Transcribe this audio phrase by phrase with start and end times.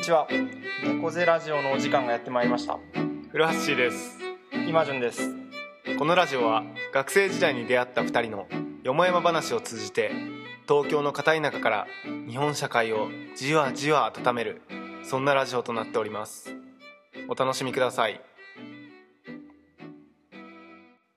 [0.00, 0.26] にちは。
[0.82, 2.78] 猫背ラジオのお時間がやってまいりました。
[3.32, 4.18] 古橋です。
[4.66, 5.34] 今順です。
[5.98, 8.46] このラジオは学生時代に出会った2人の
[8.82, 10.10] よもやま話を通じて
[10.66, 11.86] 東京の片田舎から
[12.26, 14.62] 日本社会をじわじわ温める
[15.02, 16.56] そんなラジオとなっております。
[17.28, 18.22] お楽しみください。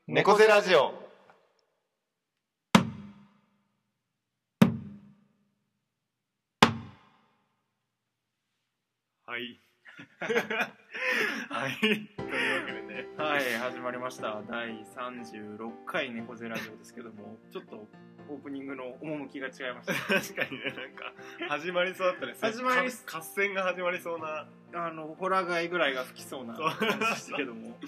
[0.07, 1.02] 猫背ラジオ
[9.33, 9.59] はい。
[11.49, 11.79] はい。
[11.81, 13.07] というわけでね。
[13.17, 14.43] はい始まりました。
[14.47, 17.89] 第36回猫背ラジオですけどもちょっと
[18.29, 19.93] オープニングの趣が違いました。
[20.21, 21.13] 確かにねなんか
[21.49, 22.35] 始まりそうだったね。
[22.39, 24.47] 始まりか合戦が始まりそうな。
[24.75, 27.79] あのホラガイぐらいが吹きそうな感じですけども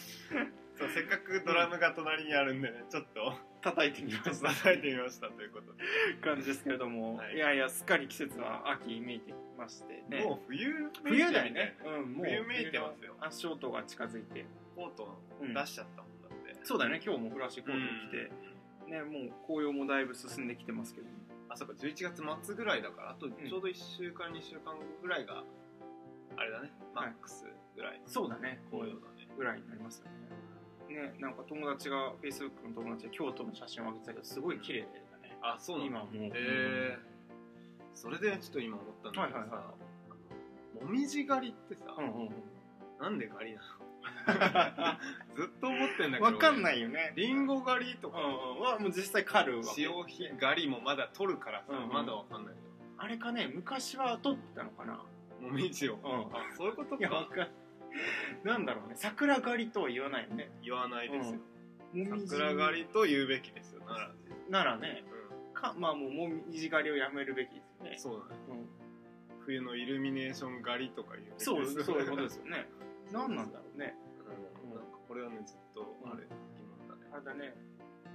[0.77, 4.49] そうせっかくドラムが隣にあるんでねちょっと叩いてみました。
[4.49, 5.84] 叩いてみましたということで、
[6.21, 10.23] 感じですけれども、はいい、やいやすっかり季節は秋めいてきましてね。
[10.23, 13.15] もう冬冬だよね、うん、もう冬めいてますよ。
[13.20, 14.45] 足音が近づいて。
[14.76, 15.54] コートうん。
[15.54, 17.79] 出しちゃったもんだって、そうだね今日もフラッシュコート
[18.10, 21.07] 着て、ねもう紅葉もだいぶ進んできてますけど。
[21.49, 25.43] あそうか11月末ぐらいだからあとちょうど1週間、2週間後ぐらいが
[26.37, 27.45] あれだねマックス
[27.76, 27.99] ぐらい。
[27.99, 28.62] のそうだね。
[28.70, 30.12] 紅葉だね、ぐらいになりますよね
[30.94, 35.38] ねなんか友達が Facebook の友達が京都の写真を上げてたけどすごい綺麗だね。
[35.41, 36.00] あそうなんだ。
[36.00, 36.16] 今もう。
[36.26, 36.98] へえ
[37.94, 39.74] それでちょっと今思ったんだけどさ、はいはいは
[40.82, 42.30] もみじ狩りってさ、うんうん
[43.00, 43.86] なんで狩りなの？
[45.36, 46.24] ずっと思ってんだけど。
[46.24, 47.13] わかんないいよね。
[47.16, 49.70] りんご狩りとか、はもう実際狩るわけ。
[49.70, 51.90] 潮干狩りもまだ取るからさ、うんうん。
[51.90, 52.54] まだわかんない。
[52.54, 52.60] け
[52.98, 55.04] あれかね昔は取ってたのかな。
[55.41, 56.00] どもみじを、ん。
[56.34, 57.48] あそういうこといやわかかん
[58.43, 58.96] なんだろうね。
[58.96, 60.51] 桜狩りとは言わないよね。
[60.62, 61.46] 言わないですよ、も
[61.93, 62.27] みじ。
[62.27, 64.12] 桜狩りと言うべきですよなら
[64.50, 65.03] ならね。
[65.53, 67.96] かまあもうもみじ狩りをやめるべきですね。
[67.97, 68.41] そうだね。
[68.50, 68.68] うん。
[69.46, 72.68] 冬のイルミネーション狩りとか言うべきですそうそういうことですよね。
[73.11, 73.95] 何なんだろうね。
[74.63, 74.75] うん。
[74.75, 77.09] なんかこれはねずっとあれ、疑問だね。
[77.13, 77.56] あれだね。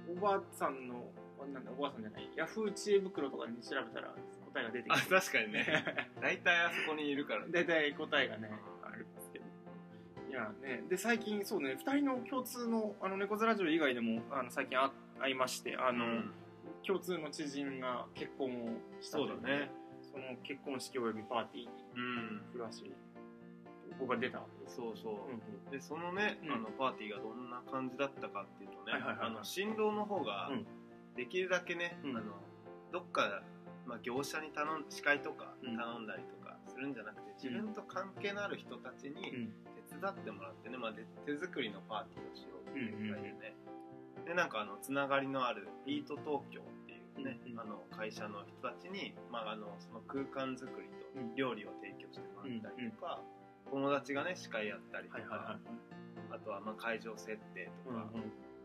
[0.09, 2.29] おばあさんのあなんだおばあさんじゃない。
[2.35, 4.15] ヤフー知恵袋とかに調べたら
[4.53, 5.83] 答えが出てあきて確かにね。
[6.21, 7.51] 大体あそこにいるからね。
[7.53, 8.51] 大体答えがね
[10.31, 16.31] いやねで最近そうね2人の共通のあの猫背ラジオ以外でもあの最近あ会いましてあの、うん。
[16.85, 18.69] 共通の知人が結婚を
[19.01, 19.69] したそうだね。
[20.01, 22.41] その結婚式およびパーティーにうん。
[22.53, 22.69] 古橋
[23.99, 26.51] 僕が出たそうそう、うんでそのね、うん。
[26.53, 30.65] あのパーティーがどんな感じだったかっていうとね、あの新郎の方がうん。
[31.15, 32.17] できるだけね、うん。
[32.17, 32.33] あの
[32.91, 33.43] どっか、
[33.85, 35.77] まあ、業者に頼ん司会とかうん。
[35.77, 39.53] 頼んだりとかするんじゃなくて、自分と関係のある人たちにうん。
[39.75, 43.55] 手伝ってもらってね、まあ、で手作りのパーティーをしようっていう感じでね、
[44.25, 51.35] でなんかあのつながりのあるイート東京っていうね、うんあの会社の人たちに、まあ、あのその空間作りとうん。
[51.35, 53.21] 料理を提供してもらったりとか、
[53.69, 55.59] 友達がね司会やったりとか、はいはいはい
[56.31, 58.07] あとはまあ会場設定とか、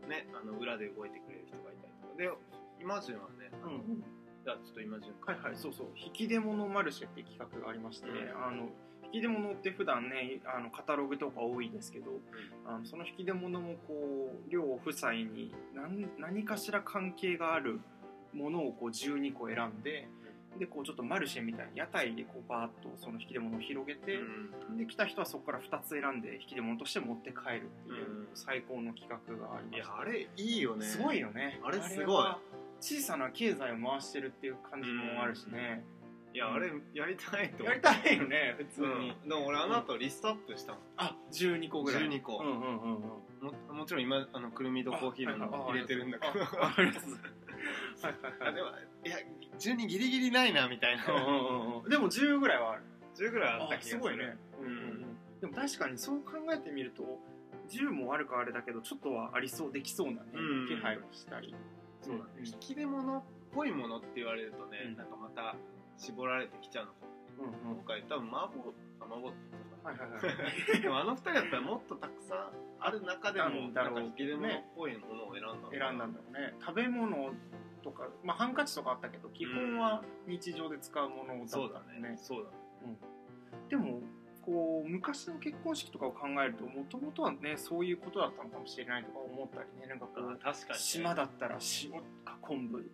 [0.07, 2.15] ね、あの裏で動いてくれる人がいたりとか。
[2.15, 2.31] で
[2.79, 4.03] 今順はね、あのうん
[4.43, 5.87] じゃあちょっと今順はいはいそうそう。
[5.95, 8.15] 引き出物マルシェって企画がありまして、うん。
[8.15, 8.69] あの
[9.13, 12.11] 引き出物って普段ねあのカタログとか多いですけど、
[12.65, 17.79] あのその引き出物もこう両夫妻に何何かしら関係がある
[18.33, 20.07] ものをこう12個選んで
[20.57, 24.15] でこうちょっとマルシェみたいに屋台でこうバーッとその引き出物を広げて、
[24.69, 24.77] うん。
[24.77, 28.27] で来た人はそこから2つ選んで引き出物として持って帰るっていう、うん。
[28.33, 29.75] 最高の企画がありまして。
[29.75, 30.85] いやあれいいよね。
[30.85, 31.59] すごいよね。
[31.63, 32.15] あれすごい。
[32.15, 32.39] は
[32.79, 35.83] 小さな経済を回してるっていう感じもあるしね、
[36.37, 38.87] いやあれやりたいと思やりたいよね普通に、
[39.23, 42.03] うん、でも俺あの後リストアップしたの、あ12個ぐらい。
[42.03, 43.01] 12個うんうんうんうん。
[43.69, 46.43] ももちろん今あのくるみとコーヒーのあ入れてるんだけど。
[46.61, 48.67] あありがとうございますはいはいはいあでも
[49.03, 49.17] いや
[49.57, 52.83] 12ギリギリないなみたいなうんうんうんうんでも10ぐらいはある
[53.15, 55.05] 10ぐらいあったあ気がするすごいね、うんうんうん、
[55.41, 57.19] でも確かにそう考えてみると
[57.69, 61.55] 10もあるかあれだけどちょっとはありそうできそうなね、うん気配をしたり
[62.01, 63.23] そう引き出物っ
[63.53, 65.55] ぽいものって言われるとね、うんなんかまた
[65.97, 66.97] 絞られてきちゃうのか。
[67.37, 67.77] もうんうん。
[67.77, 68.03] 今回。
[68.03, 69.33] 多分麻婆あ麻婆
[69.83, 70.81] はいはいはい。
[70.81, 76.55] でもあの二人だったらもっとたくさんある中でもなんか引き出物っぽいものを選んだのか選んだんだろうね。
[76.59, 77.33] 食べ物
[77.83, 82.09] とか、まあ、ハンカチとかあったけど基本は日常で使うものだったそうだんだね。
[82.11, 82.97] ねそうだね。
[83.69, 84.01] でも
[84.47, 89.87] こう昔の結婚式とかを考えるともともとはねそういうことだったのかもしれないとか思ったりね。
[89.87, 91.91] なんかこうあ確かに、ね、島だったら塩
[92.23, 92.89] か昆布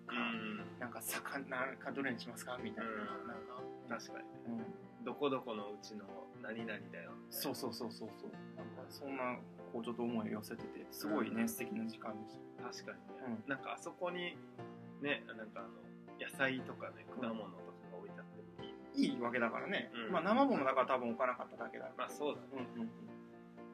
[1.03, 2.57] 魚かどれにしますか？
[2.61, 3.27] みたいな,、うん。
[3.27, 4.25] なんか、確かに。
[4.47, 6.05] うん、どこどこのうちの
[6.41, 7.11] 何々だよ。
[7.29, 8.31] そうそうそうそうそう。
[8.55, 9.37] なんかそんな
[9.71, 11.49] こうちょっと思いを寄せててすごいね、うん。
[11.49, 12.91] 素敵な時間でした確か
[13.27, 14.37] にね、なんかあそこに
[15.01, 15.69] ねなんかあの
[16.19, 19.13] 野菜とかね果物とかが置いてあってもいい。
[19.13, 20.13] いいわけだからね、うん。
[20.13, 22.65] まあ生ものだから多分置かなかっただけだまあそうだね。
[22.75, 22.89] うんうんうん。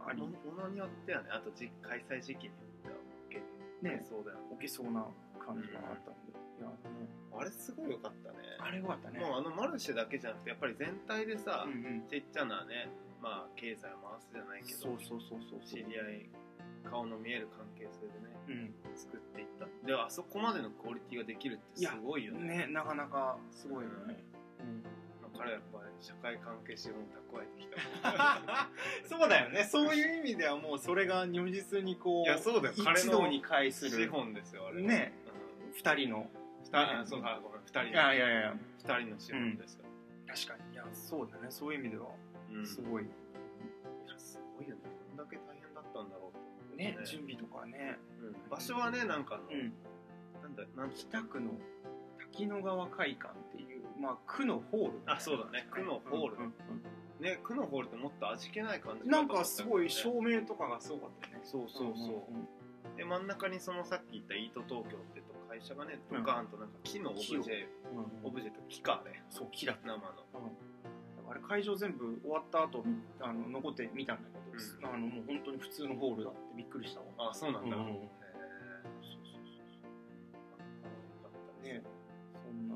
[0.08, 0.22] あり。
[0.22, 2.96] ものによってはねあとじ開催時期によっては
[3.28, 3.44] 置け
[3.86, 4.02] ね。
[4.08, 4.48] そうだよね。
[4.52, 5.06] 置けそうな
[5.38, 6.29] 感じがあったんで、
[6.60, 7.08] いやね
[7.40, 8.38] あれすごい良かったね。
[8.60, 9.20] あれよかったね。
[9.20, 12.08] もうあのマルシェだけじゃなくてやっぱり全体でさ、うんうん。
[12.10, 12.92] ちっちゃなね
[13.22, 16.30] まあ経済を回すじゃないけどそうそうそうそう知り合い
[16.84, 18.74] 顔の見える関係性でねうん。
[18.96, 19.68] 作っていった。
[19.88, 22.68] であそこまでのクオリティができるってすごいよね。
[22.68, 24.20] ねなかなかすごいよね、
[24.60, 24.84] うん。
[25.22, 27.68] まあ彼はやっぱり社会関係資本を蓄えてき
[28.04, 28.70] た。
[29.08, 29.64] そうだよね。
[29.64, 32.74] そういう意味ではもうそれが如実にこういやそうだよ。
[32.76, 34.88] 一堂に会す資る本ですよあれは。
[34.88, 35.14] ね。
[35.64, 35.72] うん。
[35.74, 36.28] 二人の
[36.72, 38.54] あそうあごめん二人いやいやいや。
[38.78, 39.86] 二人の資本ですよ、
[40.28, 40.74] 確かに。
[40.74, 42.08] いやそうだねそういう意味では
[42.52, 42.66] うん。
[42.66, 43.08] すごい、い
[44.08, 44.82] やすごいよね。
[45.16, 46.32] どんだけ大変だったんだろ
[46.74, 46.98] うね。
[47.06, 47.98] 準備とかね。
[48.22, 48.50] うん。
[48.50, 49.74] 場所はねなんかあの、うん。
[50.42, 51.52] なんだなんて北区の
[52.32, 55.68] 滝野川会館っていうまあ区のホールあそうだね。
[55.72, 56.54] 区のホールうんうん
[57.20, 61.40] ね区のホールってもっと味気ない感じうんなんかすごい照明とかがすごかったよね。
[61.44, 62.28] そうそうそ
[62.94, 65.29] う、で真ん中にそのさっき言ったイート東京ってと
[65.60, 67.38] 会社がねドカーンとなんか木のオブジェ、
[67.92, 68.28] うん。
[68.28, 69.22] オブジェと木かあれ。
[69.30, 69.88] そう木だった。
[69.88, 70.08] 生の。
[71.30, 72.84] あれ会場全部終わった後
[73.20, 77.30] あの残って見たんだけど、あのもう本当に普通のホールだってびっくりしたわ。
[77.30, 77.84] あそうなんだ、うん。
[77.84, 79.84] うんへそうそうそ
[81.28, 81.62] う。
[81.62, 81.84] ーね。
[82.42, 82.76] そんな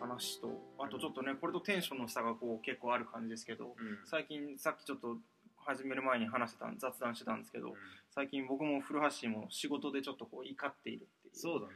[0.00, 0.48] 話と
[0.78, 3.98] あとちょっとねこれとテンションの差がこう結構ある感じですけどうん。
[4.06, 5.18] 最近さっきちょっと
[5.56, 7.74] 始める前に話してた雑談してたんですけどうん。
[8.14, 11.74] 最近僕も古橋も仕事でちょっとこう怒っているそうだね。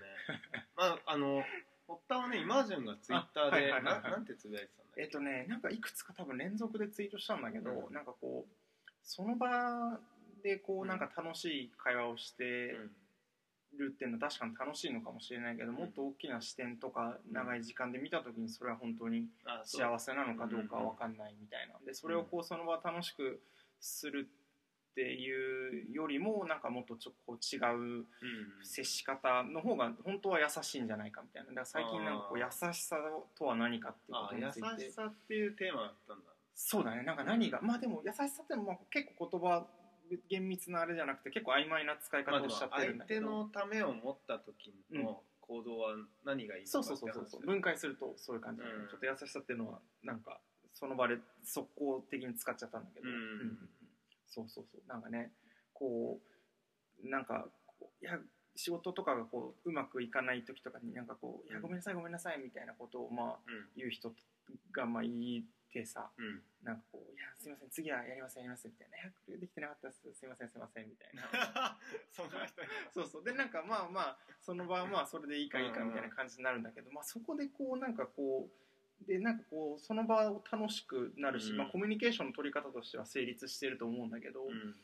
[0.77, 1.43] まああの
[1.87, 4.03] 堀田はねイマージュンがツイッターあはいではいはいはい。
[4.03, 5.03] ななんてつぶやいてたんだっけ？
[5.03, 7.95] えっとねなんかいくつか多分連続でツイートしたんだけど、うん。
[7.95, 8.51] なんかこう
[9.03, 9.99] その場
[10.43, 12.45] でこうなんか楽しい会話をして
[13.79, 19.81] るっていうのは確かに楽しいのかもしれないけど、もっと大きな視点とか長い時間で見た時にそれは本当にあそう。
[19.83, 21.75] 幸せなのかどうかは分かんないみたいな。
[21.85, 23.41] でそれをこうその場楽しく
[23.81, 24.29] する
[24.97, 28.07] っていうよりもなんかもっとちょこう違ううん。
[28.63, 31.49] 接し方の方が本当は優しいんじゃないかみたいな。
[31.49, 32.97] だから最近なんかこう優しさ
[33.39, 34.91] とは何かっていうことについて。
[34.91, 36.25] しさっていうテーマだったんだ。
[36.55, 37.03] そうだね。
[37.03, 39.67] なんか何がまあでも優しさってもまあ結構言葉
[40.31, 45.93] 厳密なあれじゃなくて結構曖昧な使い方をしちゃってるんだけど、相手のためを持った時の行動は
[46.25, 47.41] 何がいいのかそうそうそうそうそう。
[47.45, 48.89] 分解するとそういう感じ、うん。
[48.89, 50.41] ちょっと優しさっていうのはなんか
[50.73, 53.59] その場で速攻的に使っちゃったんだけど、うん
[54.29, 54.89] そうそうそう。
[54.89, 55.33] なんかね
[55.73, 56.21] こ
[57.05, 57.47] うなんか
[58.01, 58.19] いや
[58.57, 63.69] 仕事とかがこううまくいかない時とかになんかこう「いやごめんなさいごめんなさい」みたいなことをまあうん。
[63.77, 64.15] 言う人
[64.73, 66.43] がまあ言ってさうん。
[66.63, 71.79] なんかこう「いやすいません次はやりますやります」みたいな「いやこれできてなかったですすいませんすいません」みたいな。
[72.13, 72.63] そんな人
[72.93, 73.25] そうそう。
[73.25, 78.66] でなんかまあまあその場はまあそれでいいかいいかみたいな感じになるんだけど、まあ、そこでこうなんかこう
[79.07, 81.57] でなんかこうその場を楽しくなるし、うん。
[81.59, 84.75] まあ、コミュニケーションの取り方としては成立してると思うんだけど、うん。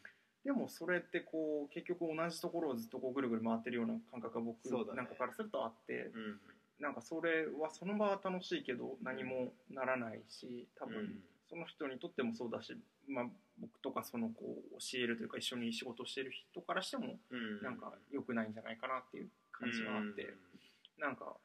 [0.44, 6.40] でもそれってこう結局同じところをずっとこうぐるぐる回ってるような感覚が僕なんかからするとあって、うん。
[6.80, 11.22] なんかそれはその場は楽しいけど何もならないし多分、うん。
[11.48, 12.74] その人にとってもそうだし、
[13.08, 13.24] まあ、
[13.60, 17.62] 僕とかそのこう教えるというか一緒に仕事してる人からしてもうん。
[17.62, 21.02] なんか良くないんじゃないかなっていう感じがあって、うん。
[21.02, 21.36] なんか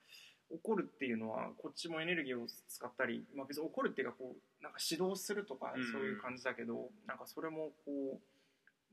[0.49, 5.91] 怒るっていうのはこっちもエネルギーを使ったり、まあ、別に怒るっていうかこうなんか指導するとかうん。
[5.91, 8.36] そういう感じだけど、なんかそれもこう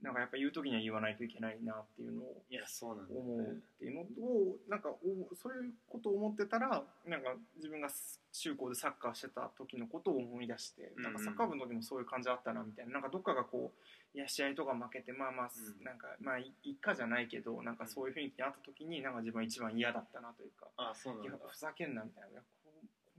[0.04, 7.88] なんかやっぱ言う時には言わないといけないなっていうのをいやそうなんだよ思うっねていうのをなんかおそういうことを思ってたらなんか自分が
[8.32, 15.84] 中高でサッカーしてた時のことを思い出して、うんなんかサッカー部の時もそういう感じあったなみたいななんかどっかがこういや試合とか負けてまあまあ、うん。
[15.84, 22.46] なんかまあいいっかじゃないけどなんかそういう雰囲気にあった時になんか自分は一番嫌だったなというか、あそうふざけんなみたいなこ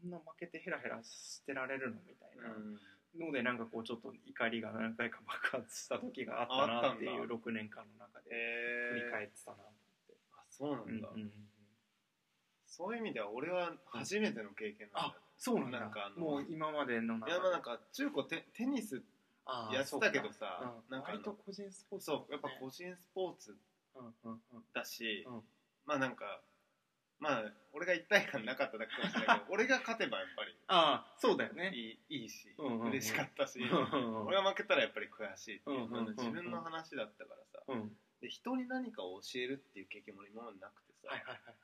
[0.02, 2.54] こんな負けてヘラヘラしてられるのみたいな。
[2.54, 2.78] うん
[3.20, 7.36] のでなんかこうちょっと怒りが何回か爆発した時があったなっていうあったんだ。
[7.36, 9.64] 6年間の中でへ振りえ返ってたなと
[10.34, 11.32] あそうなんだ、思って、うんうんうん。
[12.68, 15.16] そういう意味では俺は初めての経験なんだ。
[15.16, 15.80] あそうなんだ。
[15.80, 19.02] なんかもう今までの中いやまあなんか中古テテニス
[19.72, 23.56] やってたけどさうんなんか割と個人スポーツそうやっぱ個人スポーツ
[23.96, 24.64] うんうんうん。
[24.74, 25.42] だし、うん。
[25.86, 26.42] まあなんか
[27.20, 27.44] まあ
[27.86, 31.70] 俺が一体感なかっただけかもしれないけど 俺が勝てばやっぱああそうだよね。
[31.70, 32.88] りいいいいし、うんうんうん。
[32.90, 35.88] 嬉しかったし、うん俺が負けたらやっぱり悔しいっていう、
[36.18, 37.64] 自分の話だったからさ。
[37.68, 37.98] うん。
[38.22, 41.56] で人に何かを教えるっていう経験も今までなくてさ、はいはいはいはい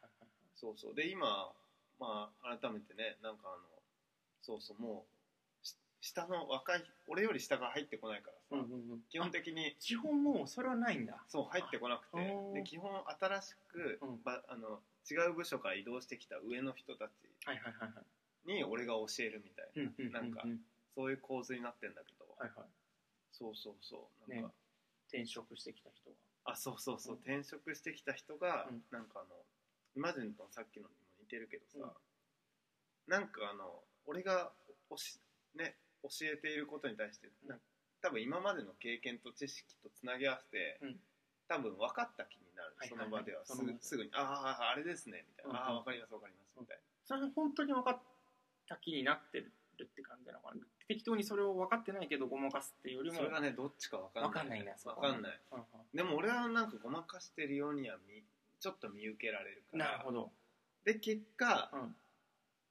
[0.55, 0.95] そうそう。
[0.95, 1.51] で今
[1.99, 3.81] まあ改めてねなんかあの
[4.41, 5.07] そうそうも
[5.63, 9.01] うし下の若い俺より下が入ってこないからさ、うんうんうん。
[9.09, 11.23] 基本的に基本もうそれはないんだ。
[11.27, 12.17] そう入ってこなくて。
[12.53, 14.21] で基本新しく、うん。
[14.21, 17.11] ばあの違う部署から移動してきた上の人たち
[18.45, 20.59] に俺が教えるみたいな、なんかうん
[20.95, 22.69] そういう構図になってんだけど、はいはい。
[23.31, 24.31] そうそうそう。
[24.31, 24.53] なんか、ね
[25.11, 26.15] 転職してきた人は。
[26.53, 27.19] あそうそうそう、うん。
[27.19, 28.83] 転職してきた人が、うん。
[28.91, 29.35] なんかあの
[29.95, 31.93] イマジンとさっきのにも似てるけどさ、
[33.07, 34.51] なんかあの俺が
[34.89, 35.19] おし、
[35.55, 37.63] ね、教えていることに対して、うんなんか
[38.01, 40.99] 多分今までの経験と知識とつなぎ合わせて、うん
[41.51, 43.43] 多分分かった気になる、はいその場では。
[43.43, 48.01] すその場ですぐぐに「あああれですね」みたいな「うんああ分かります分かります」みたいそれは本当に分かっ
[48.67, 49.51] た気になってる
[49.83, 50.61] って感じなのかな。
[50.87, 53.15] 適当にそれを分かってないけどごまかすっていうよりも。
[53.15, 54.31] なそれがねどっちか分かんない。
[54.31, 55.41] 分かんないな分かんない。
[55.51, 55.65] うんうん。
[55.93, 58.23] でも俺はなんかごまかしてるようには見
[58.59, 59.85] ちょっと見受けられるから。
[59.85, 60.31] なるほど、
[60.85, 61.95] で結果、うん。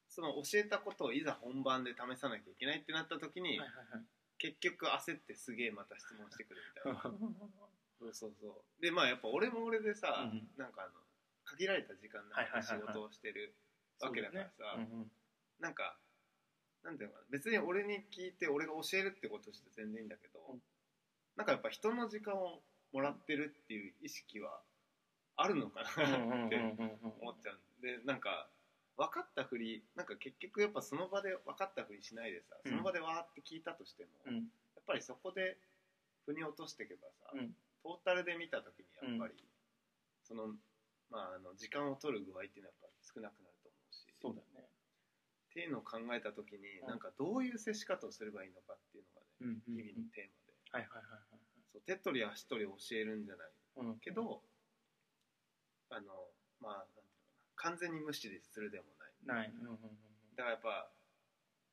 [0.09, 4.05] その教えたことをいざ本番で試さなきゃいけないってなった時に、はいはいはい。
[4.37, 6.99] 結局焦ってすげえまた質問してくるみたいな
[8.01, 8.81] そうそうそう。
[8.81, 10.91] でまあやっぱ俺も俺でさ、うんなんかあの
[11.45, 13.53] 限られた時間の中で仕事をしてる
[14.01, 14.89] わけだからさ、ね。
[14.89, 15.11] うんうん。
[15.59, 15.95] なんか
[16.83, 20.61] なんていうのかな別に俺に聞いて俺が教えるってことして全然いいんだけど、うん。
[21.37, 24.59] なんかやっぱ人の時間をもらってるっていう意識は
[25.37, 28.49] あるのかなって思っちゃうんでなんか
[28.97, 32.71] 分かったふりなんか結局やっぱその場で分かったふりしないでさ、うん。
[32.71, 34.35] その場でわーって聞いたとしても、うん。
[34.35, 34.41] や
[34.81, 35.57] っぱりそこで
[36.25, 39.33] 腑に落としていけばさ、うんトータルで見た時にやっぱり、
[40.23, 40.55] その
[41.09, 44.05] まああの時間を取る具合っていうのはやっぱ少なくなると思うし。
[44.21, 44.69] そうだよね。
[45.49, 46.87] っていうのを考えた時に、うん。
[46.87, 50.53] なんかどういう接し方をすればいいのかっていうのがね、日々のテーマで。
[50.71, 53.47] はいはいはいそう手取り足取り教えるんじゃない
[54.01, 54.43] けど、
[55.89, 56.27] あの
[56.59, 58.85] まあなんていうのかな完全に無視するでも
[59.25, 59.39] ない。
[59.39, 59.51] ない。
[59.51, 60.91] うんうんうんだからやっぱ、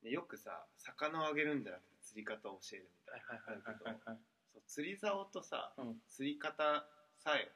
[0.03, 4.19] ねよくさ魚をあげるんじゃなくて釣り方を教えるみたはいいなはいはいはいはいはい
[4.53, 5.97] そう釣り竿とさ、うん。
[6.09, 6.85] 釣り方
[7.17, 7.51] さえ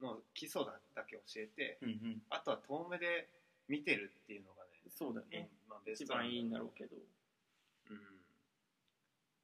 [0.00, 2.22] の基礎だだけ教えて、うんうん。
[2.30, 3.28] あとは遠目で
[3.68, 6.96] 見てるっていうのがねそうだよねまあ、ベス一番いいんだろうけど。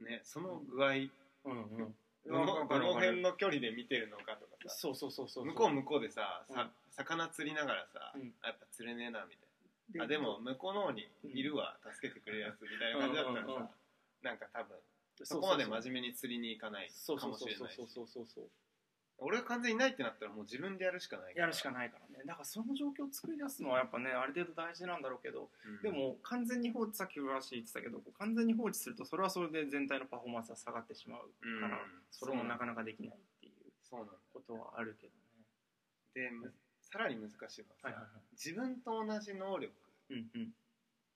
[0.00, 0.07] うん。
[0.07, 1.95] ねその具合、うんうん。
[2.26, 4.75] どのどの辺の距離で見てるのかとかさ。
[4.76, 6.71] そうそうそうそう向こう向こうでさ、さうん。
[6.90, 8.35] 魚釣りながらさ、うん。
[8.42, 10.04] あやっぱ釣れねえなみたいな。
[10.04, 13.68] あでも向こうの方にいるわ、助けてくれるやつみたいな感じだったらさ、うんうんうん。
[14.23, 14.76] なんか多分
[15.26, 17.76] そこまで真面目に釣りに行かないかもしれないし。
[17.76, 18.44] そうそうそうそう
[19.20, 21.40] 俺が完全にいないってなったらもう自分でやるしかないから。
[21.40, 22.22] やるしかないからね。
[22.25, 25.82] だからその状況を作り出すのはやっぱねある程度大事なんだろうけどうん。
[25.82, 31.60] でも完全に放置さっき浦橋言ってたけど完全に放置するとそれはそれで全体のパフォーマンスが下がってしまううん。
[31.60, 31.80] から、
[32.12, 35.18] それもなかなかできないっていうそうなんだことはあるけどね。
[36.14, 38.22] でむさらに難しいのはさ、はいはいはい。
[38.32, 39.75] 自分と同じ能力
[40.10, 40.54] うんうん。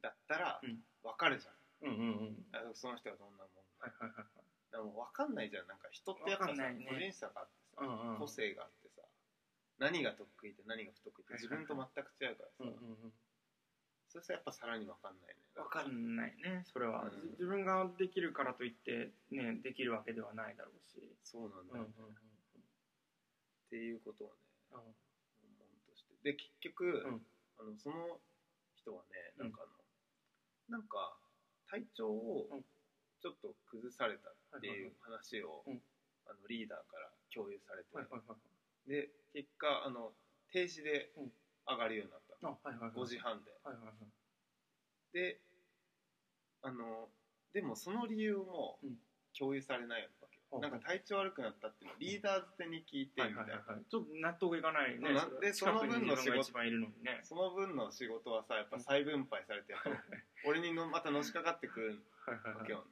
[0.02, 0.82] だったらうん。
[1.04, 3.54] 分かるじゃん、うんうんうんあその人がどんなもん。
[3.54, 4.70] だ、はいはいはいはい。
[4.70, 5.66] でも分かんないじゃん。
[5.66, 6.86] なんか人ってやっぱさ、ね。
[6.88, 8.18] 個人差があってさ、うんうん。
[8.18, 9.02] 個性があってさ
[9.78, 13.12] 何が得意で何が不得意って自分と全く違うからさ、うんうんうん。
[14.08, 17.30] それさやっぱさらに分かんないね分かんないねそれは、うん。
[17.32, 21.02] 自分ができるからといってねできるわけではないだろうし。
[21.24, 22.20] そうなんだよ、うんうんね
[23.66, 24.36] っていうことをね
[24.72, 24.94] うん。
[25.88, 26.12] として。
[26.22, 27.26] で結局、うん。
[27.58, 28.20] あのその
[28.76, 31.16] 人はねうんなんかあの、なんか
[31.72, 32.62] 体調をうん。
[33.22, 35.80] ちょっと崩されたっていう話を、うん。
[36.26, 37.88] あのリーダーから共有されて、
[38.86, 40.12] で結果あの
[40.52, 41.32] 定時でうん。
[41.64, 43.52] 上がるようになった、あはいはいはい5時半で。
[43.62, 43.96] はいはいはい。
[45.14, 45.40] で
[46.62, 47.08] あの
[47.54, 48.98] でもその理由もうん。
[49.38, 50.21] 共有されないよ、ほう
[50.60, 53.76] なんか体調悪くなったっていうのをリーダーづてに聞いてはいみたいな、はいはい。
[53.76, 55.14] はいちょっと納得いかないね。
[55.14, 57.20] なでその分の仕事いるのにね。
[57.22, 59.74] その分の仕事はさやっぱ再分配されて
[60.44, 62.54] 俺にのまたのしかかってくるはいはいはい。
[62.60, 62.84] わけよ、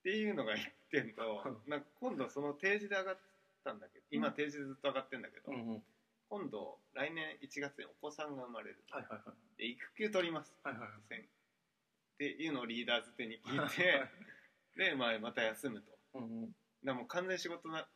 [0.00, 3.18] っていうのが言ってんとなんか今度その定時で上がっ
[3.64, 5.82] たんだけど今定時でずっと上がってんだけど、うんうん。
[6.28, 9.58] 今度来年1月にお子さんが生まれる、はいはいはい。
[9.58, 10.54] で育休取ります。
[10.64, 11.20] はいはいはい。
[11.20, 14.04] っていうのをリーダーづてに聞いて
[14.76, 15.92] で、まあ、また休むと。
[16.14, 17.86] うんうんらもう完全に仕事な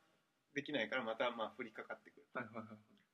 [0.54, 2.26] できないからまたまあ降りかかってくる。
[2.34, 2.66] はいはいはい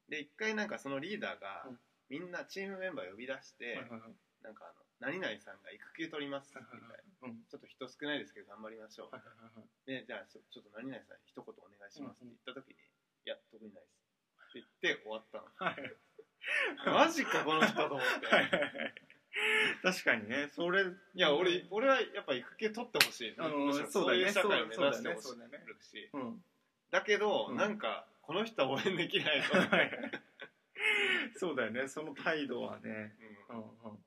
[0.08, 1.78] で一回なんかそのリーダーがうん。
[2.12, 4.12] みんなチームメンバー呼び出して、はいはいはい。
[4.44, 7.40] なんかあの何々さんが育休取りますみたいな、うん。
[7.48, 10.04] ちょっと人少ないですけど頑張りましょう、はいはいはいはい。
[10.04, 12.76] でじゃあちょちょっと何々さん一言お願いしますって言った時に、
[13.24, 15.48] いや特にないですって言って終わったの。
[15.56, 15.80] はい。
[16.84, 18.28] マジかこの人と思って。
[18.28, 19.01] はいはいはい
[19.82, 20.48] 確かにね。
[20.52, 23.90] それいや俺俺はやっぱ育休取ってほしい、あのそうだね。
[23.90, 25.64] そういう社会を目指してほしそうだね。
[25.80, 26.10] いし。
[26.12, 26.44] うん。
[26.90, 27.56] だけど、うん。
[27.56, 29.90] なんかこの人は応援できないと、は い
[31.34, 31.88] そうだよね。
[31.88, 33.16] その態度はね。
[33.48, 34.04] ううんんうん。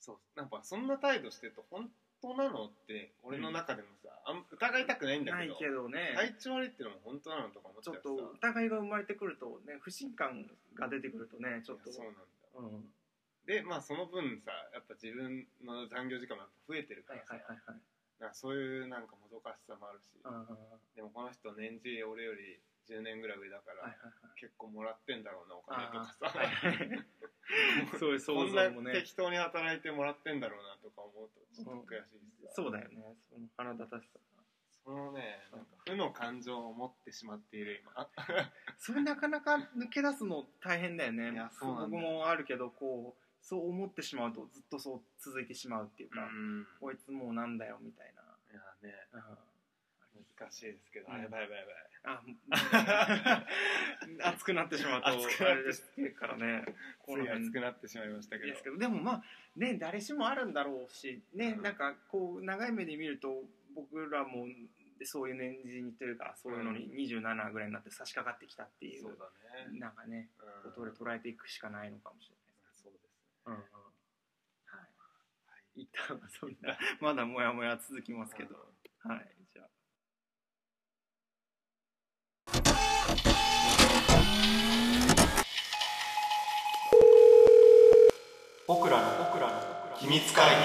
[0.00, 0.18] そう。
[0.34, 6.14] なんかそんな態度してると本当なのって俺の中でもさ、あん疑いたくないんだないけどけどね。
[6.16, 11.92] 体調悪いってのも本当なのとか思っちゃうちょっと疑いが生まれてくるとね不信感が出てくるとねちょっと。
[11.92, 12.20] そうなんだ
[12.56, 12.92] うん
[13.48, 17.80] でまあその分さやっぱ自分の残業時間もやっぱ増えてるからさ、はいはいはい
[18.18, 20.10] なんかそういうなんかもどかしさもあるし、
[20.96, 22.58] でもこの人年次俺より
[22.90, 24.40] 10年ぐらい上だから、はいはいはい。
[24.40, 26.38] 結構もらってんだろうなお金とかさ、あー。
[26.38, 27.06] はいはい
[27.98, 33.16] そういう想こんな像もね適当に働いてもらってんだろうなとか思うとちょっと悔しいしさ、そうだよね。
[33.30, 34.18] その腹立たしさ
[34.84, 38.10] そのねなんか負の感情を持ってしまっている今。
[38.78, 41.32] それなかなか抜け出すの大変だよね。
[41.32, 46.66] いやそうなんだ僕もあるけどこうそう思ってしまうとずっとそう続いてしまうっていうか、ん。
[46.78, 48.94] こいつもうなんだよみたいいやね。
[49.10, 49.24] な、
[50.38, 51.14] 難しいですけど、うん。
[51.14, 51.88] あやばいやばいやばい
[54.20, 55.58] あ 熱くなってしまうと熱くなっ
[55.96, 56.64] てからね。
[56.98, 58.50] この熱くなってしまいましたけど。
[58.50, 59.24] ですけどでもまあ
[59.56, 61.62] ね誰しもあるんだろうしね、うん。
[61.62, 64.46] なんかこう長い目で見ると僕らも
[65.04, 69.24] そういう年次にというかそういうのに27ぐらいになって差し掛かってきたっていう、そうだ
[69.70, 70.28] ね、なんかね
[70.64, 70.70] うん。
[70.70, 72.37] ことで捉えていくしかないのかもしれない
[73.48, 73.60] うんうん。
[73.60, 73.64] は
[75.76, 75.80] い。
[75.82, 78.54] 一旦そんなまだもやもや続きますけど、
[79.04, 79.26] はい。
[79.54, 79.68] じゃあ。
[88.66, 90.56] 僕らの僕らの秘密会議。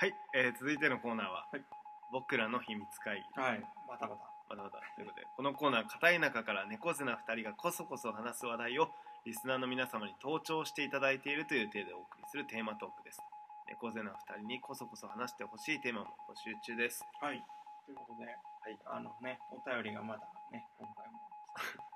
[0.00, 1.62] はい、えー続いてのコーナーは、はい。
[2.10, 3.40] 僕らの秘密会議。
[3.40, 3.60] はい。
[3.86, 8.90] バタバタまだまだということでこのコーナー片田舎から猫背な2人がこそこそ話す話題を
[9.24, 13.22] リスナーの皆様に登聴していただいているという体でお送りするテーマトークです。
[13.68, 17.04] 猫背な2人にこそこそ話してほしいテーマも募集中です。
[17.22, 17.38] はい。
[17.86, 18.34] ということで、は
[18.66, 18.78] い。
[18.90, 21.20] あのねお便りがまだね今回も。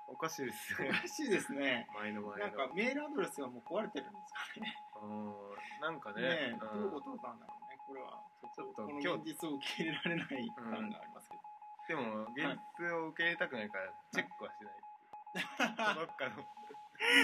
[0.07, 1.89] おかしいですおねかしいですね。
[1.91, 2.47] 前の前の。
[2.47, 4.71] なんかメールアドレスがもう壊れてるんですかね。
[5.03, 5.33] うん
[5.81, 8.21] なんかねねえどういうことなんだろうねこれは。
[8.55, 11.41] ちょっとこの今日現実を受け入れられない感がありますけど、
[11.87, 16.43] でも現実を受け入れたくないからチェックはしない、 どっかの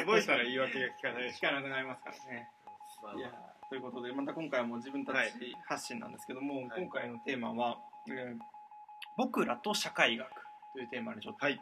[0.05, 2.49] 届いたら言い訳が聞かない聞かなくなりますからね。
[3.01, 3.31] まあいや
[3.69, 6.81] ということでまた今回も自分たち発信なんですけども、はい。
[6.81, 8.39] 今回のテーマは、えー
[9.17, 10.29] 僕らと社会学」
[10.73, 11.59] というテーマでちょっとはい。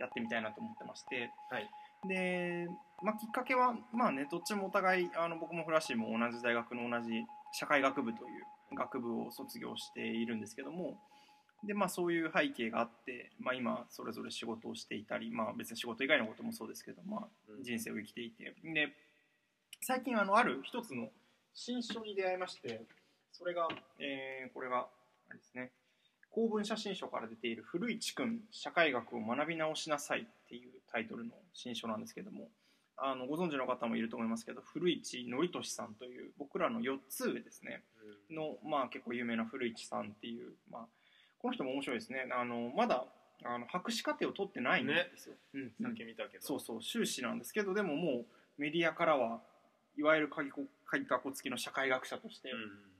[0.00, 1.70] やってみたいなと思ってまして、はい。
[2.08, 2.66] で、
[3.02, 10.96] まあ、きっかけはまあねどっちもお互いあの僕もフラッシーも同じ大学の同じ社会学部という学部を卒業しているんですけども
[11.64, 17.62] で、まあ、そういう背景があって、まあ、今それぞれ仕事をしていたり、まあ、別に仕事以外のこともそうですけど、まあ、うん。
[17.62, 18.54] 人生を生きていて。
[18.62, 18.88] で
[19.82, 21.08] 最近あのある一つの
[21.54, 22.82] 新書に出会いまして
[23.32, 23.68] それが、
[23.98, 24.88] えーこれが
[25.28, 25.72] あれですね。
[26.30, 32.50] 公文写真書から出ている「古市くん社会学を学び直しなさい」っていうタイトルの新書なんですけども
[32.96, 37.82] あのご存知の方もいると思いますけど古市憲俊さんという僕らの4つ上ですね。
[38.30, 40.88] の、まあ、結構有名な古市さんっていう、まあ、
[41.40, 42.26] この人も面白いですね。
[42.32, 43.04] あのまだ
[43.42, 45.72] あの博士課程を取ってないんですよ、うん。
[45.82, 46.44] さっき見たけど。
[46.44, 48.24] そうそう修士なんですけどでももう
[48.58, 49.40] メディアからは
[49.96, 52.90] いわゆる鍵こ鍵かこ付きの社会学者として、うん。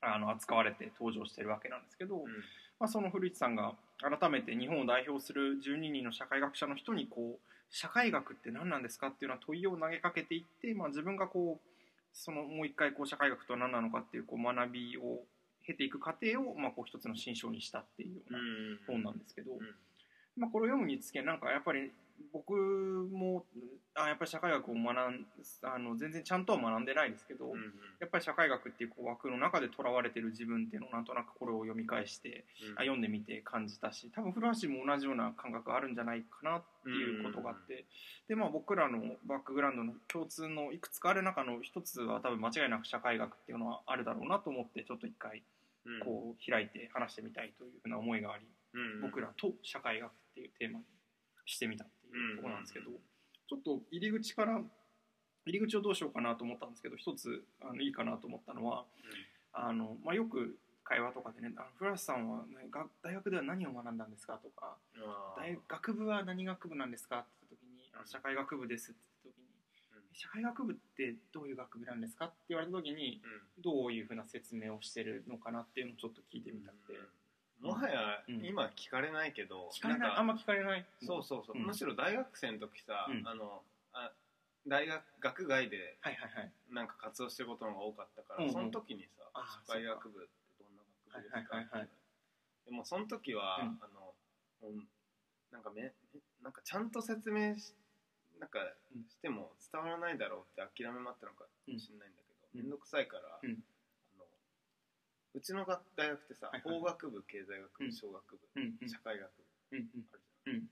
[0.00, 2.22] あの扱われて登場してるわけなんですけど、うん。
[2.78, 11.68] まあ、その古市さんが改めて日本を代表する12人の社会学者の人にこう社会学って何なんですかっていうような問いを投げかけていって、まあ、自分がこう
[12.12, 15.20] そのもう一回こう社会学とは何なのかっていうこう学びを
[15.68, 18.38] 経ていく過程を、まあ、こう一つの新章にしたっていうような
[18.86, 19.58] 本なんですけど、うん。
[20.38, 21.90] まあ、これを読むにつけなんかやっぱり
[22.32, 23.44] 僕も
[23.94, 25.26] あやっぱり社会学を学ん
[25.62, 27.58] あの全然ちゃんとは学んでないですけど、うんうん。
[28.00, 32.44] やっぱり社会学っていうこう枠の中でとらわれてる自分っていうのをなんとなくこれを読み返して
[32.76, 37.84] あ読んでみて感じたし多分古橋も同じような感覚あるんじゃないかなっていうことがあって、
[38.28, 45.42] でまあ僕らのバックグラウンドの共通のいくつかある中の一つは多分間違いなく社会学っていうのはあるだろうなと思ってちょっと一回うん
[46.04, 50.84] こう開いて話してみたいというふうな思いがあり、うん僕らと社会学っていうテーマに
[51.46, 52.90] してみたっていうところなんですけど、
[53.48, 54.60] ちょっと入り口から
[55.46, 58.84] 入り口をどうしようかなと思ったんですけど一つあのいいかなと思ったのは
[59.52, 64.76] あの、まあ、よく会話とかでね「あのフラッシュさんは、ね、が大学では何を学んだんですか?」とか
[65.36, 69.07] 大学部は何学部なんですか?」って言った時にあ「社会学部です」って言った時にうん
[70.12, 73.62] 「社会学部ってどういう学部なんですか?」って言われた時にうん。
[73.62, 76.98] どういうふうな説明をしてるのかなっていうのをちょっと聞いてみたくて。
[77.60, 78.44] もはやうん。
[78.44, 80.10] 今聞かれないけど聞かれない。
[80.12, 81.56] あんま聞かれないそうそうそう。
[81.56, 81.66] うん。
[81.66, 83.26] むしろ大学生の時さうん。
[83.26, 84.12] あのあ
[84.66, 86.52] 大学学外ではいはいはい。
[86.70, 90.30] なんか活動してることの方が多かったからその時にさあ社会学部って
[90.62, 91.88] どんな学部ですかはい
[92.66, 93.78] でもその時はうん。
[93.82, 94.14] あの
[94.62, 94.88] うん
[95.50, 95.92] なんかめ
[96.42, 97.74] なんかちゃんと説明し
[98.40, 98.60] なんか
[98.94, 99.04] うん。
[99.08, 102.60] しても伝わらないだろうって諦めもあったのかもしれないんだけどうん。
[102.62, 103.62] 面倒くさいからうん。
[104.16, 104.24] あの
[105.34, 106.78] うちの学大学ってさはいはい。
[106.78, 107.90] 法学部経済学うん。
[107.90, 110.54] 部小学部社会学部あるじゃん。
[110.54, 110.70] うん。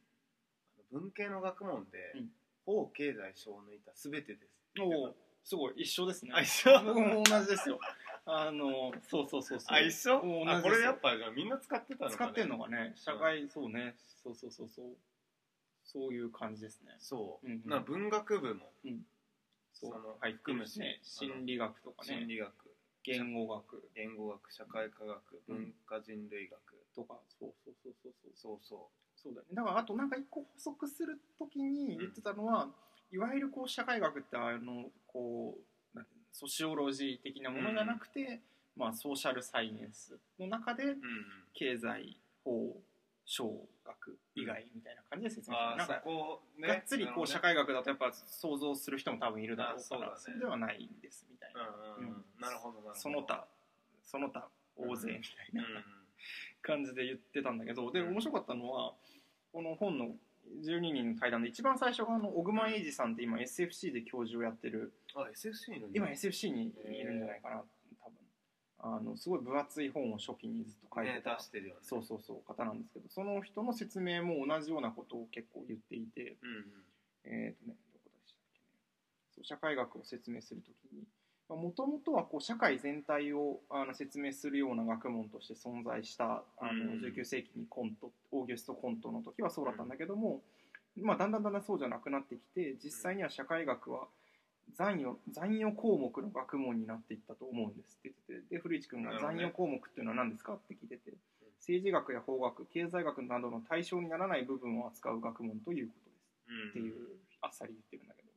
[0.78, 2.30] あの文系の学問で、うん。
[2.64, 5.74] 法経済書を抜いた全てですおおすごい。
[5.76, 6.32] 一緒ですね。
[6.34, 6.82] あ一緒？
[6.82, 7.78] 僕も同じですよ。
[8.26, 9.76] あのそうそうそうそう。
[9.76, 10.16] あ一緒？
[10.48, 12.92] あこれやっぱじゃあみんな使ってたのか、ね、使ってんのがね。
[12.96, 13.94] 社会、そうね。
[14.24, 14.86] そうそうそうそう
[15.86, 16.96] そういう感じですね。
[16.98, 17.70] そう、うんうん。
[17.70, 18.72] な文学部も
[19.72, 22.18] そうその入ってるしね心理学とかね。
[22.18, 22.52] 心理学。
[23.04, 23.88] 言語学。
[23.94, 26.60] 言語学社会科学文化人類学、
[26.94, 28.32] とかそうそうそうそうそう。
[28.34, 29.54] そうそそうだよね。
[29.54, 32.68] だからあとなんか一個補足するときに言ってたのは、
[33.12, 35.66] いわゆるこう社会学ってあのこう
[36.32, 38.40] ソシオロジー的なものじゃなくて、
[38.76, 40.96] まあ、ソーシャルサイエンスの中でう、うん。
[41.54, 42.76] 経済法
[43.24, 50.40] 小学以外みたいな感じで説明してああそるなんかこねがっつりこう社会学だとやっぱ想像する人も多分いるだろうからあそうだね。
[50.40, 51.62] ではないんですみたいな、
[51.98, 53.46] うんうんうん、なるほどその他
[54.04, 55.76] その他大勢みたいな、うん。
[55.76, 55.84] うん
[56.66, 58.92] 感じで言ってたんだけどで面白かったのは
[59.52, 60.08] この本の
[60.64, 64.92] 12人の対談で一番最初があの小熊英二さんって今 SFC で教授をやってる。
[65.14, 67.68] あ SFC の今 SFC にいるんじゃないかな多分
[68.86, 71.20] あのすごい分厚い本を初期にずっと書いて
[71.50, 71.80] てるよね。
[71.82, 76.64] そうそうそう方なんですけどその人の説明も同じようなことを結構言っていてうんうん。
[77.24, 78.66] えっ、とねどこでしたっけね。
[79.34, 81.02] そう社会学を説明するときに
[81.48, 90.42] もともとはこう社会全体をあの説明するような学問として存在したあのうん19世紀にコントオーギュスト・コントの時はそうだったんだけども、
[91.00, 94.08] まあ、だんだんだんだんそうじゃなくなってきて実際には社会学は
[94.74, 100.54] 残余残余項目の学問になっていったと思うんですって言っててで古市君が残余項目っていうのは何ですか？
[100.54, 101.12] って聞いてて
[101.60, 106.30] 政治学や法学経済学などの対象にならない部分を扱う学問ということです。
[106.48, 106.70] うん。
[106.70, 106.94] っていう
[107.40, 108.28] あっさり言ってるんだけど。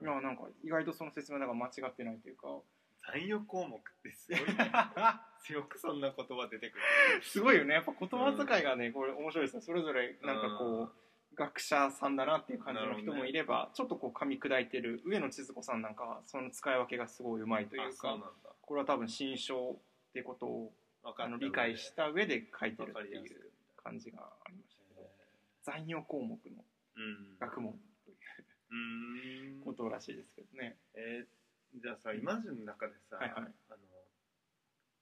[0.00, 0.06] うん。
[0.06, 2.48] いやなんか意外とその説明だから間違ってないというか。
[3.06, 4.72] 残余項目ってすごいね。
[5.54, 6.82] よくそんな言葉出てくる。
[7.22, 7.74] すごいよね。
[7.74, 9.62] やっぱ言葉遣いがねこれ面白いですね。
[9.62, 10.92] それぞれなんかこう
[11.36, 18.18] 学者さんだなっていう感じの人もいれば、ちょっとこう噛み砕いてる上野千鶴子さんなんかはその使い分けがすごいうまいというか
[18.62, 20.72] これは多分新書っていうことを
[21.18, 25.08] あの理解した上で書いてるっていう感じがありましたけど
[25.62, 26.64] 残余項目の
[26.96, 28.16] うん学問という
[28.70, 29.60] うん。
[29.64, 30.76] ことらしいですけどね。
[30.94, 31.26] えー
[31.82, 33.52] じゃあさイマジンの中でさ、はいはい。
[33.68, 33.76] あの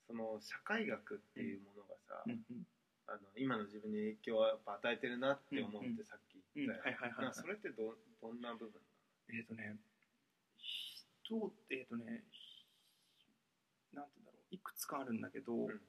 [0.08, 2.66] その社会学っていうものがさ、うんうん
[3.06, 5.86] あの今の自分に影響をやっぱ与えてるなって思ううん。
[5.86, 8.80] うんってさっき言ったよ、それってどどんな部分？
[9.30, 9.76] えっ、とね、
[11.22, 12.24] 人、えっ、とね、
[13.92, 15.80] なんて言うんだろう、いくつかあるんだけど、ん。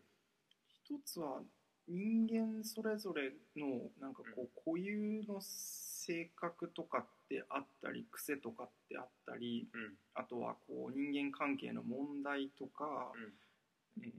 [0.84, 1.41] 一つは
[1.88, 9.93] 人間それぞれのなんかこう固有の性格とかってあったり癖とかってあったりうん。
[10.15, 13.12] あとはこう人間関係の問題とか、
[14.01, 14.12] えー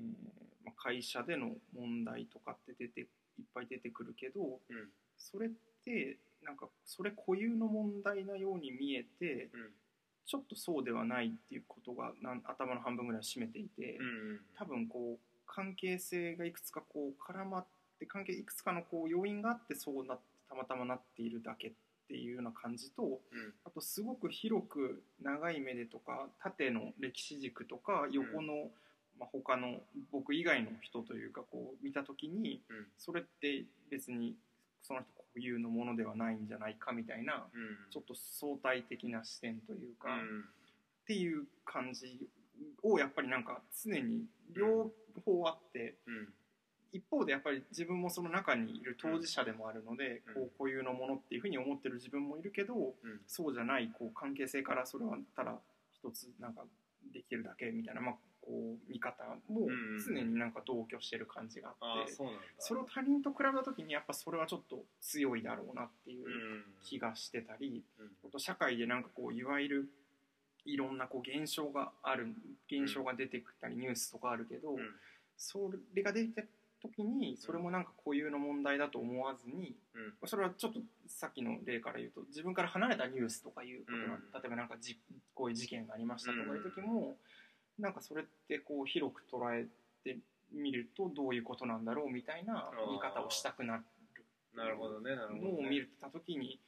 [0.64, 3.06] まあ、会社での問題とかって出ていっ
[3.54, 4.88] ぱい出てくるけどうん。
[5.18, 5.50] それっ
[5.84, 9.70] てなんかそれ固有の問題なように見えてうん。
[10.26, 17.66] ちょっとそうではないっていうことがなん頭の半分ぐらい占めていて、うん多分こう関係性がいくつかこう絡まっ
[18.00, 21.72] て関係いくつかのこう要因があってそうなってたまたまなっているだけっ
[22.08, 23.20] ていうような感じとうん。
[23.64, 28.70] あとすごく広く長い目でとか縦の歴史軸とか横の、
[29.18, 29.80] まあ、他の
[30.12, 32.86] 僕以外の人というかこう見た時にうん。
[32.98, 34.34] それって別に
[34.82, 37.90] その人固有のものではないんじゃないかみたいなうん。
[37.90, 40.44] ちょっと相対的な視点というか、っうん。
[41.06, 42.28] ていう感じ
[42.82, 44.24] をやっぱりなんか常に
[44.54, 44.90] 両
[45.24, 45.96] 方あって。
[46.06, 46.28] うん。
[46.92, 50.34] 一方でやっぱり自分もその中にいる当事者でもあるので、うん。
[50.34, 53.20] こう固有のものっていうふうに思ってる自分もいるけど、うん。
[53.26, 55.58] そうじゃないこう関係性からそれはただ
[55.92, 56.64] 一つなんか
[57.12, 58.14] できるだけみたいな、まあ、
[58.46, 62.12] こう見方もうん常になんか同居してる感じがあって、
[62.58, 66.64] それを他人と比べた時にやっぱそれはちょっと強いだろうなっていううん。
[66.82, 68.06] 気がしてたり、うん。
[68.24, 69.88] あと社会でなんかこういわゆる
[70.64, 72.28] いろんなこう現象がある
[72.70, 74.78] 現象が出てきたりニュースとかあるけど、うん。
[75.36, 76.42] それが出てきた
[76.80, 80.28] 時にそれもなんか固有の問題だと思わずに、うん。
[80.28, 84.32] それはちょっとさっきの例から言うと自分から離れたニュースとかいうことが、うん。
[84.32, 84.98] 例えばなんかじ
[85.34, 87.16] こういう事件がありましたとかいう時も、
[87.78, 89.66] なんかそれってこう広く捉え
[90.02, 90.18] て
[90.52, 93.84] みるとどういうことなんだろうみたいな見方をしたくなる
[94.54, 95.52] なるほどねなるほどね。
[95.52, 96.60] のを見た時に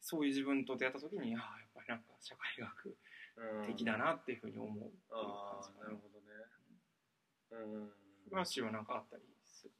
[0.00, 2.96] そういう自分と出会った時にああやっぱりなんか社会学
[3.36, 5.84] うん的だなっていうふうに思ううあ感じかな。
[5.84, 6.26] あなるほどね。
[7.50, 7.92] うん。
[8.28, 9.72] フラッシュはなんかあったりする？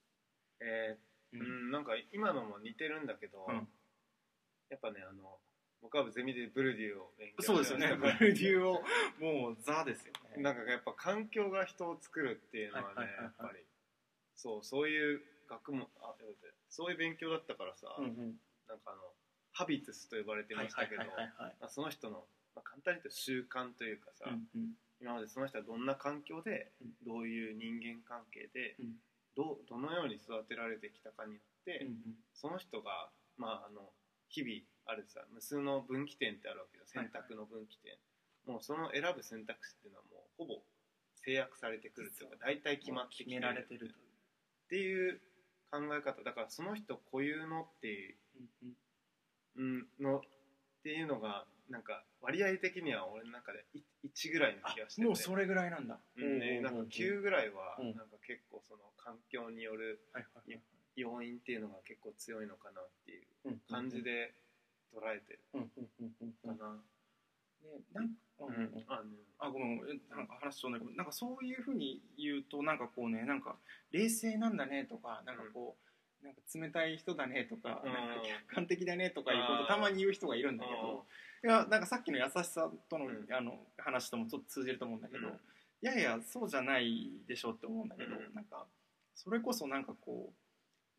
[0.61, 3.69] えーうんなんか今のも似てるんだけどうん。
[4.71, 5.39] やっぱねあの
[5.81, 7.95] 僕はゼミでブルデューを勉強そうですよね。
[7.95, 8.83] ブルデューを
[9.21, 10.43] もうザですよね。
[10.43, 13.65] なんかやっぱ環境が人を作るっていうのはねやっぱり
[14.35, 16.15] そうそういう学問あ
[16.69, 18.41] そういう勉強だったからさ、うんうん。
[18.69, 19.03] なんかあの
[19.53, 21.03] ハビツスと呼ばれてましたけど
[21.69, 24.77] その人の、まあ、簡単に言うと習慣というかさ、うんうん。
[25.01, 26.95] 今までその人はどんな環境でうん。
[27.07, 29.01] どういう人間関係でうん。
[29.35, 32.17] どうどのように育てられてきたかによって、うん。
[32.35, 33.93] その人が、まあ、あの
[34.29, 36.85] 日々あるさ無数の分岐点ってあるわけよ。
[36.87, 37.93] 選択の分岐点、
[38.47, 40.63] もうその選ぶ選択肢っていうのはもうほぼ
[41.15, 45.21] 制約されてくるというか大体決まってきて決められてるっていう
[45.71, 48.17] 考え方だからその人固有のっていう
[49.57, 50.21] うんのっ
[50.83, 55.07] ていうのがなんか割合的には俺の中でい1ぐらいの気がしてて。
[55.07, 55.99] もうそれぐらいなんだ。
[56.17, 57.87] うんね、なんか9ぐらいはうん。
[57.95, 60.63] なんか結構その環境によるはいはいはい。
[60.97, 63.61] 要因っていうのが結構強いのかなっていううん。
[63.69, 64.33] 感じで
[64.95, 65.41] 捉えてる。
[65.53, 66.83] かな。
[67.63, 69.03] ねなんうんあの
[69.41, 73.57] あごめんなんか話しそうだけどなんかそういうふうに言うとなんかこうねなんか
[73.91, 75.77] 冷静なんだねとかなんかこ
[76.23, 77.93] う、なんか冷たい人だねとか,、うん。
[77.93, 81.07] なんか客観的だねとかいうことたまに言う人がいるんだけど。
[81.45, 83.27] いやなんかさっきの優しさとの,、うん。
[83.31, 85.35] あの話ともちょっと通じると思うんだけど、うん。
[85.35, 85.39] い
[85.83, 88.35] やいやそうじゃないでしょって思うんだけど、うん。
[88.35, 88.67] なんか
[89.15, 90.33] それこそなんかこ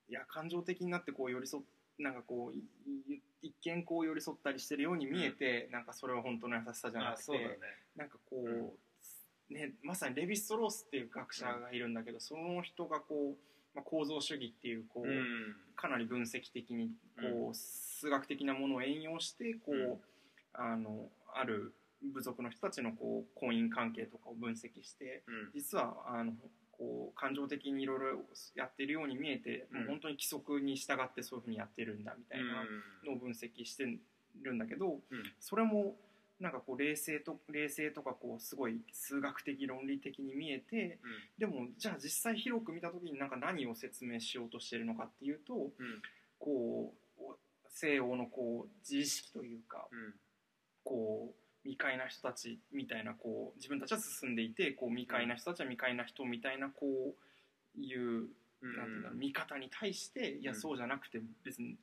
[0.08, 1.63] ういや感情的になってこう寄り添っ
[1.99, 2.60] なんかこうい
[3.15, 7.58] い一見こう寄り添ったりしてるように見えて、なんかそれは本当の優しさじゃなくてね。
[7.95, 8.75] なんかこ
[9.49, 15.56] う、ね、まさにレヴィストロースっていう学者がいるんだけど、その人がこう、まあ、構造主義っていうこう、うん。
[15.75, 19.99] かなり分析的にこう、う数学的なものを援用してこう、うん。
[20.54, 25.52] あのある部族の人たちのこう婚姻関係とかを分析してうん。
[25.54, 26.34] 実はあの
[26.80, 28.20] こう感情的にいろいろ
[28.56, 29.80] やってるように見えて、うん。
[29.80, 32.65] もう本当に規則に従ってそういうふうにやってるんだみたいな
[33.06, 33.86] のを分析して
[34.42, 35.24] るんだけど、うん。
[35.42, 35.98] それも
[36.39, 40.98] なんかこう冷静と冷静とかこうすごい数学的論理的に見えて
[41.38, 45.72] でもじゃあ実際広く見た時になんか何を説明しようとしてるのかっていうとうんうん。
[46.39, 47.22] こう
[47.68, 50.13] 西洋のこう自意識というかうん。
[50.86, 57.15] こう未開な人たちみたいなこう自分たちは進んでいてこう未開な人たちは未開な人みたいなこ
[57.78, 58.30] ういう
[58.62, 58.76] うん。
[58.78, 60.60] なんていうんだろう見方に対していやうん。
[60.60, 61.76] そうじゃなくて別に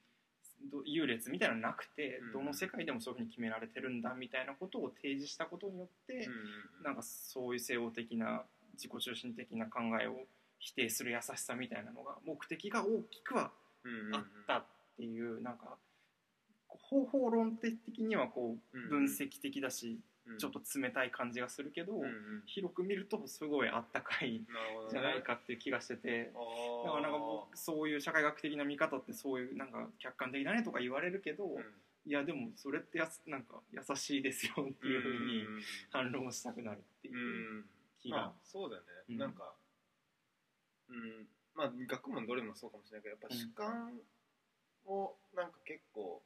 [0.71, 2.33] ど優劣みたいなのなくてうん。
[2.33, 6.85] どの世界でもそういうふうに決められてるんだみたいなことを提示したことによってうん。
[6.85, 8.43] なんかそういう西洋的な
[8.75, 10.27] 自己中心的な考えを
[10.59, 13.53] 否定する優しさみたいなのが目的が大きくは
[13.85, 14.15] うん。
[14.15, 14.65] あったっ
[14.97, 15.77] ていうなんか
[16.89, 18.89] 方法論的にはこううん。
[18.89, 20.39] 分析的だしうん。
[20.39, 22.43] ちょっと冷たい感じがするけどうんうん。
[22.47, 24.43] 広く見るとすごいあったかい
[24.91, 26.33] じゃないかっていう気がしてて。
[26.85, 31.63] だからなんか僕そういう社会学的な見方ってそういうなんか客観的だねとか言われるけど、うん。
[32.05, 35.45] いやでもそれってやすなんか優しいですよっていうふうに
[35.91, 37.15] 反論したくなるってうん。
[37.17, 37.65] いう
[38.01, 38.17] 気が。
[38.17, 39.19] まあ、そうだよね、うん。
[39.19, 39.55] なんか
[40.89, 41.27] うん。
[41.55, 44.01] まあ学問どれもそうかもしれないけどやっぱ主観
[44.87, 46.23] をなんか結構、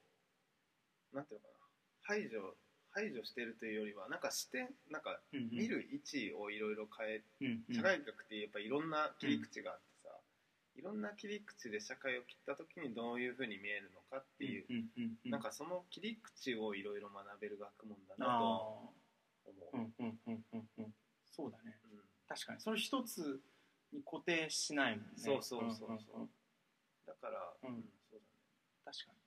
[1.13, 1.67] なんていうのかな。
[2.03, 2.57] 排除
[2.91, 7.75] 排除してるというよりはなんか視点なんか見る位置をいろいろ変えうんうん。
[7.75, 10.11] 社会学ってやっぱいろんな切り口があってさ、
[10.75, 18.95] いろんな切り口で社会を切った時にどういうふうに見えるのかっていう、うんうんうんなんかその切り口をいろいろ学べる学問だなとあ思
[19.47, 19.77] う。
[19.77, 20.95] あうんうんうんうんうん。
[21.31, 21.79] そうだね。
[21.93, 22.01] うん。
[22.27, 22.61] 確かに。
[22.61, 23.41] それ一つ
[23.93, 25.13] に固定しないもんね。
[25.17, 25.89] そうそうそうそう。
[25.89, 26.31] うんうんうん。
[27.07, 27.75] だから、うん。
[27.77, 28.33] うんそうだね。
[28.85, 29.20] 確かに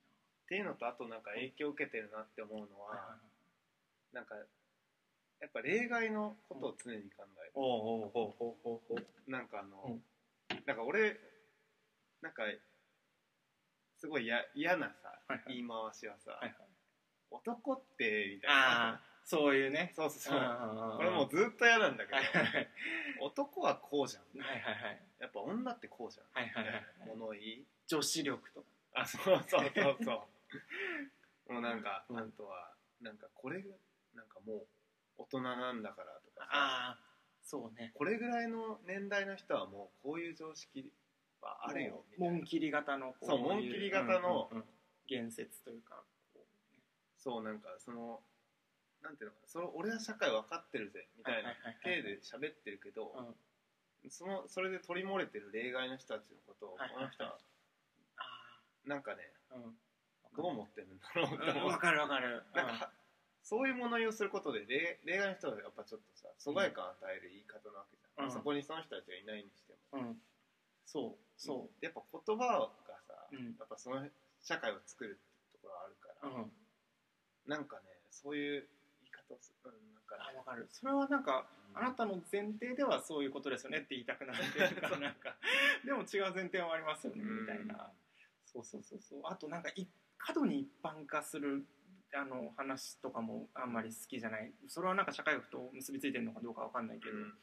[0.43, 4.15] っていうのとあとなんか影響を受けてるなって思うのは、なはいはいはい。
[4.15, 4.36] なんか
[5.41, 9.32] やっぱ例外のことを常に考える、おうおうおうおうおうおう。
[9.32, 10.03] なんかあの、うん。
[10.65, 11.19] なんか俺
[12.21, 12.43] なんか
[13.97, 15.56] すごいや嫌なさ、はいはい。
[15.56, 16.56] 言い回しはさ、はいはい。
[17.32, 18.89] 男ってみたいあな。
[18.95, 19.93] あそういうね。
[19.95, 20.39] そうそうそう。
[20.39, 22.17] ここれもうずっと嫌なんだけど。
[22.17, 22.67] はいはいはい。
[23.21, 24.23] 男はこうじゃん。
[24.39, 25.01] はいはいはい。
[25.19, 26.25] やっぱ女ってこうじゃん。
[26.32, 26.86] はいはいはい。
[27.08, 27.65] 物言い。
[27.88, 28.67] 女子力とか。
[28.95, 30.21] あそうそうそうそう
[31.49, 32.17] もうなんか、うん。
[32.17, 33.75] あとはなんかこれが
[34.13, 34.67] なんかもう
[35.17, 36.49] 大人なんだからとかさ。
[36.51, 36.99] ああ
[37.43, 37.91] そうね。
[37.95, 40.91] これぐらいの年代の人はもうこういう常識
[41.41, 44.73] はあるよみたいな紋切り型のこそうい紋切り型のうんうんうん。
[45.05, 46.01] 言説というか
[46.33, 46.45] こ
[47.17, 48.23] そうなんかその
[49.01, 53.21] なんていうのかなそれ俺は社会分かってるぜみたいな体で喋ってるけど、うう
[54.07, 54.09] ん。
[54.09, 57.37] そのそれで取り漏れてる例外の人たちのことをこの人は
[58.17, 59.77] あなんかねあうん
[60.35, 61.63] どう思ってるんだろうって思う。
[61.65, 62.43] うんわかるわかる。
[62.53, 62.91] なんかは
[63.43, 68.31] そういう物言いをすることで例例外の人はやっぱちょっとさ疎外感を与える言い方なわけじゃん、うん。
[68.31, 69.99] そこにその人たちがいないにしても。
[69.99, 70.17] うん。
[70.85, 71.19] そう。
[71.35, 73.55] そやっぱ言葉がさ、ううん。
[73.59, 74.07] やっぱその
[74.41, 76.51] 社会を作るってところがあるから、うん。
[77.45, 78.63] なんかねそういう
[79.03, 80.39] 言い方をする、うん、なんかね。
[80.39, 80.67] かる。
[80.71, 81.83] それはなんかうん。
[81.83, 85.35] あなたの前提ではそういうことですよねって言いたくなるっていうかなんか。
[85.83, 87.91] でも違う前提もありますよねうんみたいな。
[88.45, 89.21] そうそうそうそう。
[89.25, 89.89] あとなんか一
[90.25, 91.65] 過度に一般化する
[92.15, 94.51] あの話とかもあんまり好きじゃない。
[94.67, 97.33] それはなんか社会学と結びついてるのかどうかわかんないけど、うん。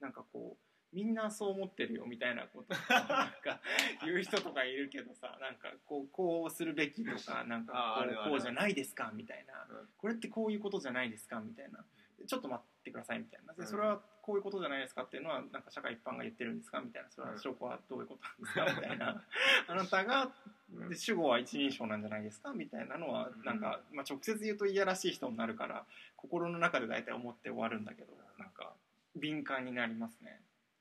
[0.00, 3.60] なんかこうみんなそう思ってるよみたいなことなんか
[4.04, 9.66] 言う人とかいるけどさなんかこうこうするべきとかなんかこうじゃないですかみたいな。
[9.68, 9.88] うん。
[9.96, 11.84] これってこういうことじゃないですかみたいな。
[12.26, 13.52] ちょっと待ってくださいみたいな。
[13.54, 13.66] でうん。
[13.66, 16.80] それはこういうことじゃないですかっていうのはなんか社会一般が言ってるんですか？
[16.80, 17.08] みたいな。
[17.10, 18.80] それは証拠はどういうことなんですか？
[18.82, 19.22] みたいな。
[19.68, 20.30] あなたが
[20.74, 20.88] うん。
[20.90, 22.52] で主語は一人称なんじゃないですか？
[22.52, 23.44] みたいなのはうん。
[23.44, 25.84] なんか、まあ、直接言うといやらしい人になるから
[26.16, 28.72] 心の中で大体思って終わるんだけどなんか
[29.16, 30.40] 敏感になりますね。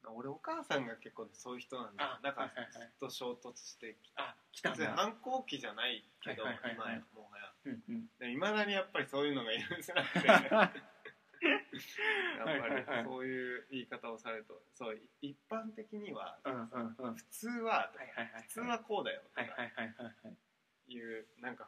[0.10, 6.86] 俺お母さんが結構そういう人なんだあだからずっと衝突してきたあ来た反抗期じゃないけどはいはいはいはい。
[6.86, 7.52] 今やもはや。
[7.65, 8.10] うんうん。
[8.17, 10.80] でいまだにやっぱりそういうのがいるんですなって
[12.38, 14.62] やっぱりそういう言い方をされると。
[14.76, 17.92] そう一般的には普通は
[18.48, 19.22] 普通はこうだよ。
[19.24, 19.63] とかは
[20.88, 21.68] いうなんか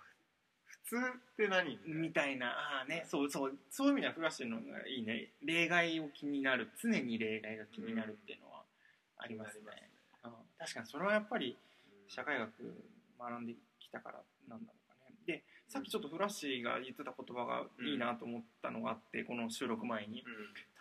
[0.65, 1.01] ふ普通っ
[1.37, 2.47] て何みたいな。
[2.47, 3.05] ああね。
[3.07, 5.31] そうそうそういう意味ではフラッシュのがいいね。
[5.43, 6.71] 例外を気になる。
[6.81, 8.63] 常に例外が気になるっていうのは
[9.17, 9.91] ありますね、
[10.23, 10.31] うん。
[10.57, 11.57] 確かにそれはやっぱり
[12.07, 12.49] 社会学
[13.19, 14.78] 学んできたからなんだろう
[15.69, 20.25] さっきちょっとフラッシーが言ってた言葉がいいなと思ったのがあってこの収録前に。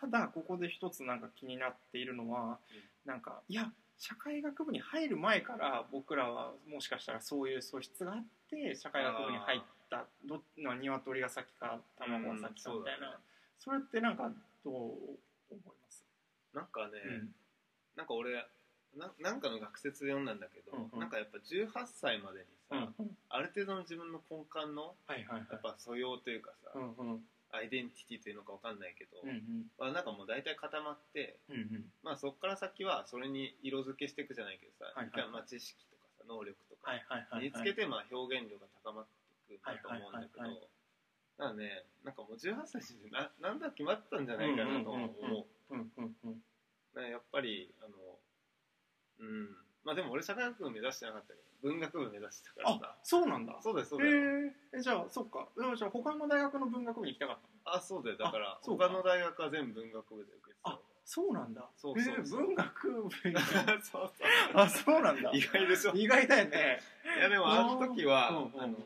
[0.01, 2.57] ただここで一つなんか気になっているのは
[3.05, 13.19] なんかいや社会学部に入る前から僕らはもしかしたらそういう素質があって社会学部に入ったどっの鶏が先か卵が先かみたいな、
[13.59, 14.31] それってなんか
[14.63, 14.89] どう思
[15.51, 16.03] います、
[16.53, 17.29] なんかね、うん。
[17.95, 18.33] なんか俺
[18.95, 20.99] ななんかの学説で読んだんだけど、うんうん。
[20.99, 25.47] なんかやっぱ18歳までにさ、うんある程度の自分の根幹のはいはいはい。
[25.51, 27.23] やっぱ素養というかさ、うんうん。
[27.51, 29.65] アイデンティティというのかわかんないけど、うんうん。
[29.77, 31.85] まあ、なんかもう大体固まって、うんうん。
[32.03, 35.31] まあ、そこから先はそれに色付けしていくじゃないけどさ、はいはいはい。
[35.31, 36.93] まあ、知識とかさ能力とか
[37.37, 39.05] 身につけてまあ表現量が高まっ
[39.47, 40.69] ていくんだと思うんだけど、はいはいはい
[41.39, 45.45] だからねなんかもう18歳でななんだ決まったんじゃないかなと思う。
[45.71, 46.43] うんうんうん
[46.99, 47.95] ね、やっぱりあの
[49.19, 49.55] うん。
[49.85, 53.57] まあでも俺社会学部目指してなかったけど文学部目指してたからあさそうなんだ。
[53.61, 54.11] そうだよそうだよ、
[54.45, 55.47] へえじゃあそっか。
[55.77, 57.75] じゃあ他の大学の文学部に行きたかったの？
[57.77, 61.67] あそうだよだから他の大学は全部文学部で受けてたあそうなんだ。
[61.75, 62.41] そうそうそう。
[62.41, 63.03] へえ文学部。
[63.09, 64.11] にそうそう。
[64.53, 65.31] あそうなんだ。
[65.33, 65.91] 意外でしょ？
[65.93, 66.81] い意外だよね。
[67.19, 68.61] やでもあの時は、うんうん。
[68.61, 68.77] あの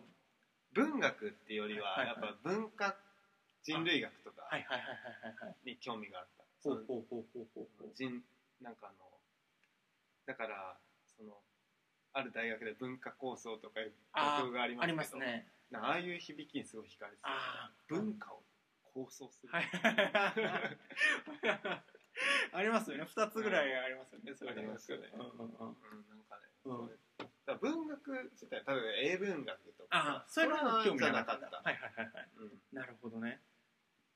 [0.74, 2.16] 文学っていうよりははいはい。
[2.16, 2.96] やっぱ文化
[3.62, 4.50] 人類学とか
[5.64, 7.92] に興味があった、ほうほうほうほうほう。
[7.94, 8.24] 人
[8.62, 9.10] なんかあの
[10.26, 10.78] だから
[11.18, 11.38] その
[12.14, 15.48] ある大学で文化構想とかいうあ学部がありますけどありますね。
[15.74, 17.96] ああいう響きにすごい惹かれてたあー。
[17.96, 18.44] 文化を
[18.94, 19.66] 構想する、はい。
[22.54, 23.04] ありますよね。
[23.04, 25.10] 2つぐらいありますよねそれありますよね。
[25.14, 25.38] うんうんうん。
[25.40, 25.50] うん、
[26.10, 27.00] なんかね、うん
[27.46, 31.48] だ文学自体例えば英文学とかあそういうのは興味なかった。
[31.48, 32.30] はいはいはいはい。
[32.38, 33.42] うん、なるほどね。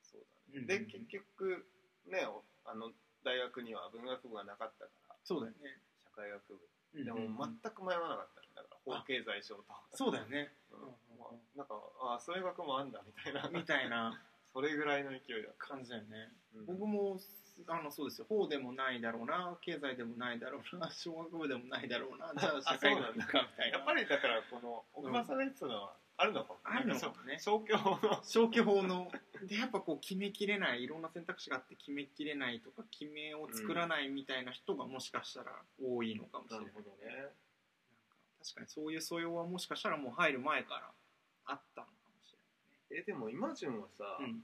[0.02, 1.68] そうだね、うんで結局
[2.06, 5.82] ねおあの大学には文学部がなかったからそうだよね。
[6.00, 6.60] 社会学部
[7.02, 8.42] うんでも全く迷わなかった。
[8.42, 9.64] ねだから法経済書と。
[9.94, 10.54] そうだよね。
[10.72, 11.22] うん。
[11.22, 13.50] あなんかあそういう学もあんだみたいな。
[13.50, 14.22] みたいな。
[14.54, 16.34] それぐらいの勢いだ感じだよね。
[16.56, 16.66] うん。
[16.66, 17.20] 僕も
[17.68, 18.26] あのそうですよ。
[18.30, 19.58] 法でもないだろうな。
[19.62, 20.90] 経済でもないだろうな。
[20.92, 22.34] 小学部でもないだろうな。
[22.36, 23.78] じゃあ社会学かみたいな。
[23.78, 27.38] やっぱりだからこの奥間さんが言ってたのはあるのかも、あるのかもね。
[27.40, 28.00] 消去法の。
[28.24, 29.12] 消去法の。
[29.46, 37.14] でやっぱこう決めきれないいろんな選択肢があって決めきれないとか決めを作らないみたいな人がもしかしたら多いのかもしれない、なるほどね。
[37.14, 37.32] なんか
[38.42, 40.92] 確かにそういう素養はもしかしたらもう入る前から
[41.46, 42.36] あったのかもし
[42.90, 44.40] えでも今順はさ、れない、ね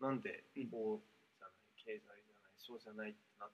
[0.00, 0.68] なんでうん。
[0.70, 1.00] 法
[1.36, 3.50] じゃない経済じゃない商じゃないってなっ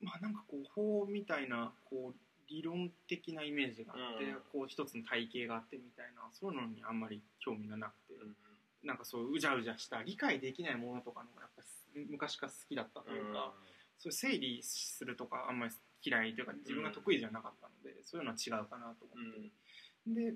[0.00, 4.34] うん、まあなんかこう法みたいなこう理論的なイメージがあって、うん。
[4.52, 8.36] こう一つの体系があってみたいなそういうのにあんまり興味がなくて、た、うん。
[8.82, 11.62] なんかそういううじゃうじゃした理解できないものとかのがやっぱ
[11.94, 13.52] り昔から好きだったというか、
[13.98, 20.34] そういう整理するとかあんまり嫌いというか自分が得意じゃなかったので、そういうのは違うかなと思って、で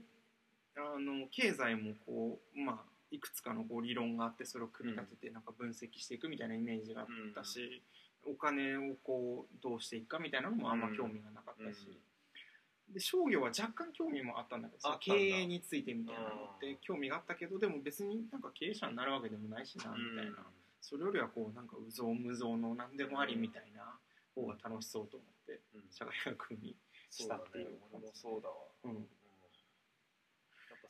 [0.76, 7.82] あの経済もこうまあいくつかのこう理論があってそれを組み立ててなんか分析していくみたいなイメージがあったし、
[8.26, 11.86] お金をこうどうしていくかみたいなのもあんま興味がなかったし、
[12.92, 20.44] で商業は若干興味もあったんだけどあったんだ経営についてみたいなのって興味があったけどでも別になんか経営者になるわけでもないしなみたいな、
[20.80, 23.98] それよりはこうなんか有象無象の何でもありみたいな
[24.34, 25.82] 方が楽しそうと思ってうん。
[25.90, 26.76] 社会学に
[27.10, 28.54] したっていう俺もそうだわ、
[28.84, 29.06] うん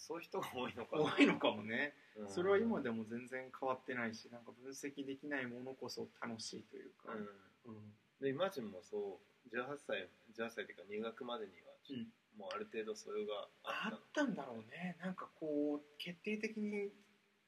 [0.02, 1.14] そういう人が多いのかな。
[1.14, 1.94] 多いのかもね。
[2.16, 2.28] うん。
[2.28, 7.74] それは今でも全然変わってないしなんか分析できないものこそ楽しいというか、うん。
[7.74, 7.94] うん。
[8.20, 12.10] で今順もそう18歳18歳っていうか入学までには、うん。
[12.36, 14.96] もうある程度それがああったんだろうね。
[15.00, 16.90] なんかこう決定的に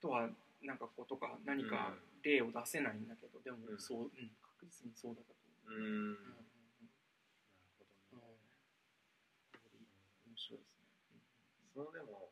[0.00, 0.30] とは
[0.62, 3.78] なんかこうとか何か例を出せないんだけど、でもうん。
[3.78, 6.12] そう、うん、確実にそうだったと思う、うん。
[6.14, 6.38] なる
[8.12, 8.22] ほ
[9.72, 9.90] どね。
[10.28, 10.78] 面白いです
[11.12, 11.18] ね、
[11.74, 12.23] そのでも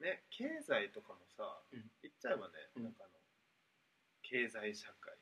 [0.00, 1.90] ね経済とかもさ、うん。
[2.02, 2.82] 言っちゃえばね、うん。
[2.84, 3.18] なんかあの
[4.22, 5.14] 経済社会。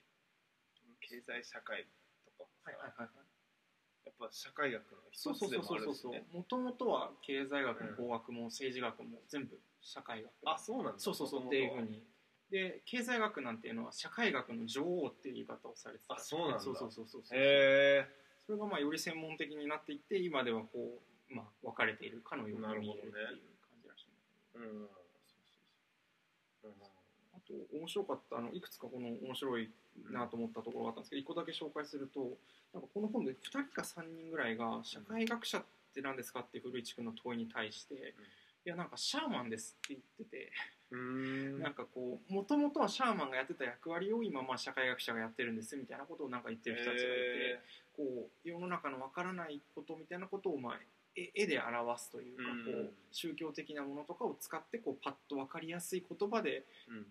[1.01, 1.87] 経済社会
[2.25, 3.27] とかもさ、はいはいはいはい。
[4.07, 6.37] やっぱ社会学の一つでそうそうもあるしねそうそう。
[6.37, 10.33] もともとは経済学も工学も政治学も全部社会学。
[10.45, 10.99] あそうなんだ。
[10.99, 12.03] そうそうそうっていうふうに。
[12.51, 16.15] で経済学なんていうのは社会学の女王っていう言い方をされてた。
[16.15, 16.61] あそうなんだ。
[16.61, 18.07] そうそうそうそうそうへえ
[18.47, 23.56] それがまあより専門的になっていって今ではこう、まあ、分かれているかのように見えるっていう
[24.57, 24.89] うん
[26.63, 29.71] そうそうそうあと面白かったあのいくつかこの面白い
[30.11, 32.37] なと思ったところがあったんですけど1個だけ紹介すると
[32.73, 38.15] なんかこの本で2人か3人ぐらいが「社会学者って何ですか?」って古市君の問いに対して
[38.67, 40.53] 「いやなんかシャーマンです」って言ってて。
[40.89, 47.61] うんなんかこうもともとはシャーマンがやってた役割を今まあ社会学者がやってるんですみたいなことをなんか言ってる人たちがいて、へ
[47.97, 50.81] こう世の中のわからないことみたいなことをまあ
[51.17, 52.65] 絵絵で表すというか、うん。
[52.65, 56.65] こう宗教的なものとかを使ってこうパッと分かりやすい言葉で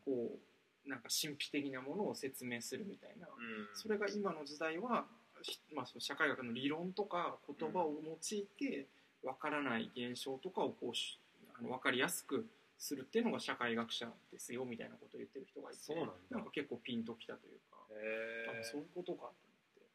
[0.05, 0.37] こ
[0.85, 3.67] うなんか神秘的なものを説明するみたいな、うん。
[3.73, 5.05] それが今の時代は、
[5.41, 8.85] ひまあ、社会学の理論とか言葉を用いて
[9.23, 11.19] 分からない現象とかをこうし
[11.57, 12.45] あの分かりやすく
[12.77, 16.39] するっていうのが社会学者ですよみたいなことを言ってる人がいてそうなんだ。
[16.39, 19.31] か結構ピンときたというか、へあそういうことか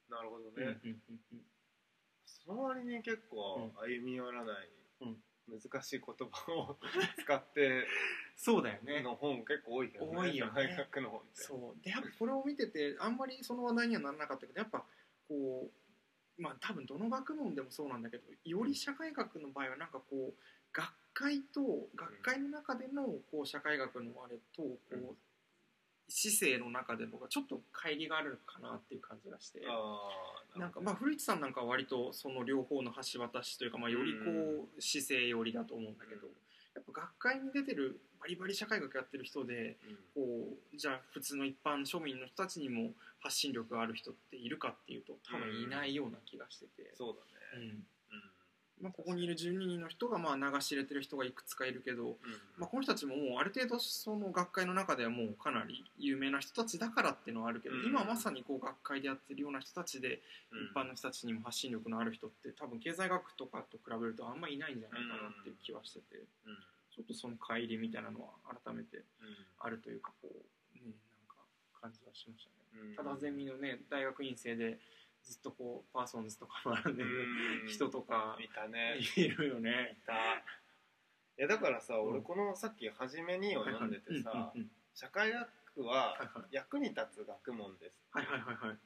[0.09, 0.61] となるほど思って。
[0.61, 1.41] ね、うんうんうんうん
[2.45, 4.71] その割に結構歩み寄らない、
[5.49, 6.79] 難しい言葉を
[7.19, 7.87] 使って
[8.37, 9.03] そうだよね。
[9.03, 10.17] の本結構多いけどね。
[10.17, 10.63] 多いよね。
[10.63, 11.29] 社会学の本って。
[11.43, 11.85] そう。
[11.85, 14.85] でやっぱこれを見ててあんまりその話題にはならなかったけどやっぱ
[15.29, 15.71] こ
[16.39, 20.35] うまあ多分どの学問でもそうなんだけどより社会学の場合はなんかこう
[20.73, 25.17] 学会と学会の中でのこう社会学のあれとこう、うん
[26.11, 29.61] 市政の中でのがちょっと乖離があるかなっていう感じがして。
[30.57, 36.33] なんかまあ古市さんなんかは割とその両方の橋渡しというか、まあ、よりこう市政寄りだと思うんだけど、うん。
[36.75, 39.77] やっぱ学会に出てるバリバリ社会学やってる人で
[40.15, 40.21] こ
[40.73, 42.91] うじゃあ普通の一般庶民の人たちにも
[43.21, 47.15] 発信力がある人っているかっていうと多分いないような気がしてて、そう
[47.55, 47.85] だね、うんうん
[48.81, 52.17] まあ、ここにいる12人の人がまあ流し入れてる人がいくつかいるけど、
[52.57, 57.85] まあ、この人たちももうある程度その学会の中ではもうかなり有名な人たちだからっていうのはあるけど、うん。
[57.87, 60.21] 今まさにこう学会でやってるような人たちで
[60.53, 60.65] うん。
[60.65, 66.17] 一般の人たちにも発信力のある人って多分経済学とかと比べるとあんまいないんじゃないかなっていう気はしてて
[66.47, 66.57] うん。
[66.95, 68.29] ちょっとその乖離みたいなのは
[68.65, 69.05] 改めてうん。
[69.61, 70.93] あるというかこうねなん
[71.29, 71.37] か
[71.81, 72.91] 感じはしましたね。
[72.91, 72.97] うん。
[72.97, 74.79] ただゼミのね大学院生で
[75.31, 77.69] ずっとこうパーソンズとか学んでるうん。
[77.69, 78.37] 人とか。
[78.41, 78.99] いたね。
[79.17, 79.97] いるよね。
[80.03, 80.13] いた。
[80.13, 80.17] い
[81.39, 82.01] やだからさ、うん。
[82.11, 85.49] 俺このさっき「はじめに」を読んでてさ、はいはいうんうん社会学
[85.85, 86.19] は
[86.51, 88.79] 役に立つ学問ですはいはいはいはい。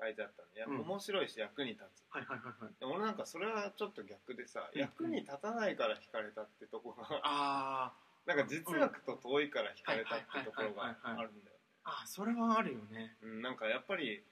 [0.00, 0.48] 書いてあったの。
[0.54, 0.80] いや、うん。
[0.80, 2.02] 面白いし役に立つ。
[2.08, 2.74] はいはいはいはい。
[2.80, 7.92] で俺なんかそれはちょっと逆でさ、うん役に立たないから惹かれたってとこがあ
[8.24, 13.16] なんか実学と遠いから惹かれたってところがあるんだよねああそれはあるよね。
[13.20, 14.24] うんなんかやっぱり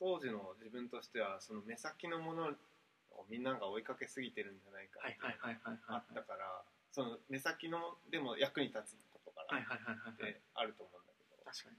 [0.00, 2.48] 当時の自分としてはその目先のもの
[3.12, 5.54] をみんなが追いかけすぎてるんじゃないかあはい。
[5.54, 9.58] ったからその目先のでも役に立つことから。
[9.60, 11.76] ってあると思うんだけど、確かに。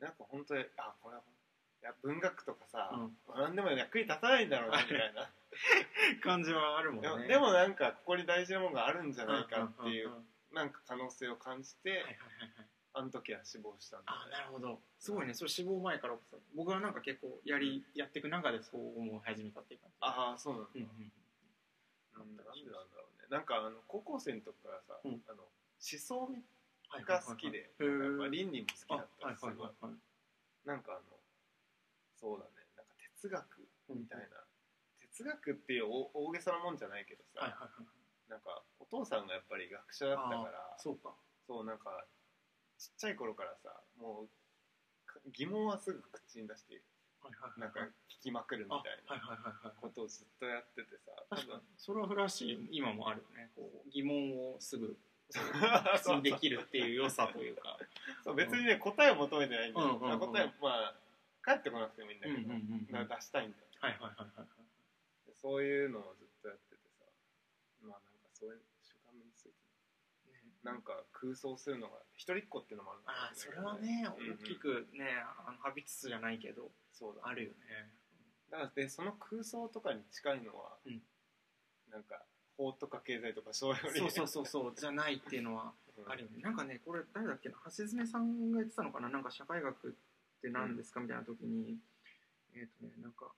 [0.00, 5.30] なんか本当にあこれはいや文学とかさ、うん何でも役に立たないんだろうなみたいな
[6.22, 7.08] 感じはあるもんね。
[7.08, 12.04] でもでもなんかここに大事なものがあるんじゃないかっていうなんか可能性を感じて。
[12.94, 14.78] あの時は死亡したんだあなるほど。
[14.98, 15.34] すごいね。
[15.34, 16.14] それ死亡前から
[16.54, 19.96] 僕はなんか結構やりやっていく中でそう思い始めたっていう感じ。
[20.00, 21.12] ああそうなんだ、うんうんうん。
[22.12, 23.28] なんでなんだろうね。
[23.30, 25.22] なんかあの高校生の時からさ、うん。
[25.26, 26.28] あの思想
[26.92, 29.70] はいが好きで、はいはいはい倫理も好きだったすごい
[30.66, 31.16] なんかあの
[32.20, 32.50] そうだね。
[32.76, 34.44] なんか哲学みたいな、
[35.00, 38.30] 哲学っていう大大げさなもんじゃないけどさ、はいはいはい。
[38.30, 41.16] なんかお父さんがやっぱり学者だったからあそうか。
[41.46, 42.04] そうなんか
[42.82, 43.70] ちっちゃい頃からさ
[44.00, 46.82] もうか疑問はすぐ口に出して
[47.56, 47.78] なんか
[48.10, 49.14] 聞きまくるみたいあ
[49.62, 51.38] なことをずっとやっててさ
[51.78, 53.50] それはフラッシュ今もあるよね。
[53.54, 54.96] こう疑問をすぐ
[55.30, 57.78] 口にできるっていう良さというか。
[58.24, 60.18] そう別にね答えを求めてないんだよ、うんうんうん。
[60.18, 60.94] 答えまあ
[61.42, 62.54] 返ってこなくてもいいんだけど、うんうん
[62.90, 63.64] うん出したいんだよ。
[63.78, 64.48] はいはいはいはい
[65.40, 67.06] そういうのをずっとやっててさ。
[67.82, 68.60] まあなんかそういう
[70.62, 74.34] なんか空想するのが一人っ子っていうのもあるんだああそれはねうんうん。
[74.34, 75.06] 大きくね
[75.46, 77.90] あのハビツスじゃないけどそうだあるよね。
[78.50, 81.02] だからでその空想とかに近いのは、うん。
[81.90, 82.22] なんか
[82.56, 85.72] 法とか経済とかそういうそうそうそうそう じゃないっていうのは
[86.06, 86.38] あるよね。
[86.40, 87.56] なんかねこれ誰だっけな？
[87.64, 89.08] 橋爪さんが言ってたのかな？
[89.08, 89.92] なんか社会学っ
[90.40, 91.00] て何ですか？
[91.00, 91.78] みたいな時に
[92.54, 93.32] えっ、とねなんか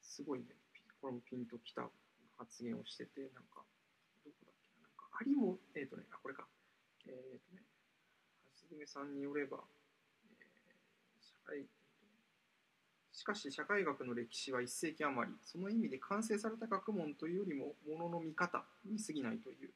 [0.00, 1.88] すごいねピこれもピンときた
[2.38, 3.62] 発言をしててなんか
[4.24, 4.88] どこだっけな？
[4.88, 6.46] なんかありもえっ、とねあこれか
[7.06, 7.62] えっ、とね
[8.60, 9.58] 橋爪さんによれば、
[10.24, 10.52] えー
[11.20, 11.66] 社会
[13.12, 19.70] しかし社会学の歴史は1世紀余りその意味で完成された学問というよりもものの見方に過ぎないという。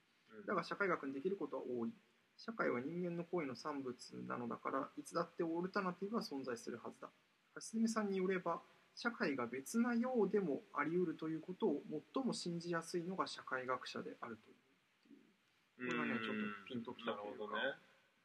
[0.46, 1.90] だが社会学にできることは多い。
[2.38, 3.94] 社会は人間の行為の産物
[4.26, 7.08] なのだからいつだってオルタナティブは存在するはずだ。
[7.54, 8.60] 橋爪さんによれば
[8.94, 11.82] 社会が別なようでもあり得るということを
[12.14, 14.56] 最も信じやすいのが社会学者であるという
[15.76, 17.76] これがねちょっとピンときたというかなる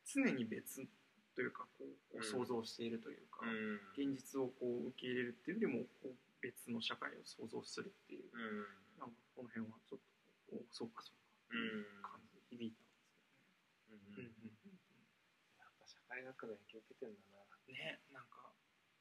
[0.07, 0.87] 常に別
[1.35, 8.67] というかこうこう想像しているというか、ほどね現実をこう受け入れるっていうよりもこう別の社会を想像するっていううん。
[8.99, 9.99] なんかこの辺はちょっ
[10.49, 14.51] とこうそうかそうかっていう感じで響いたんですけどね。
[14.65, 14.79] うんうん。
[15.57, 17.41] やっぱ社会学の影響受けてんだな。
[17.71, 18.51] ねなんか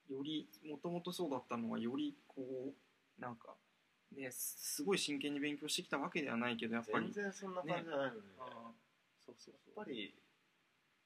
[0.09, 3.55] よりもともとそうだったのはよりこうなんか
[4.17, 7.05] ねすすごい真剣に勉強してきたわけではないけどやっぱり。
[7.13, 8.23] 全然そんな感じじゃないのね。
[8.39, 8.47] あー
[9.25, 9.75] そうそうそう。
[9.77, 10.15] やっぱり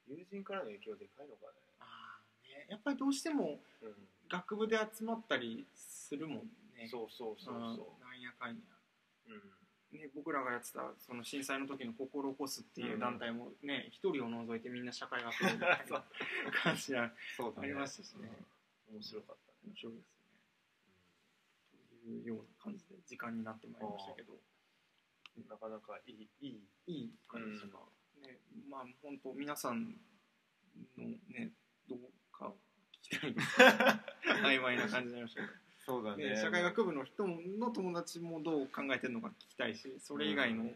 [0.08, 1.46] 友人からの影響でかいのか
[1.80, 2.66] あーね。
[2.70, 3.60] やっぱりどうしてもね
[4.28, 6.38] 学部で集まったりするもん
[6.76, 6.88] ね。
[6.90, 7.58] そうそうそうう。
[7.58, 8.54] んそなんやかんや。
[9.28, 9.98] ううん。
[9.98, 15.98] ね、僕らがやってたその震災の時の「心起こす」っていう団体もね一、人を除いてみんな社会学部みたい そう。
[16.00, 16.04] な
[16.64, 18.28] 感じがありましたしね。
[18.90, 18.96] うん。
[18.96, 19.58] 面白かったね。
[19.68, 20.13] 面白いです
[22.06, 24.32] いうような感じで時間になってまいりましたけど。
[24.32, 24.38] うん
[25.48, 27.78] なかなかいいいいいい感じが、
[28.22, 28.38] ね
[28.70, 29.96] まあ本当皆さん
[30.96, 31.50] のね
[31.88, 31.98] どう
[32.32, 32.52] か
[33.02, 33.34] 聞きたい
[34.42, 35.52] 曖昧な感じになりましたけど。
[35.84, 36.30] そうだね。
[36.30, 40.74] ね、社会学部の人の友達もどう考えてるのか聞きたいしそれ以外の、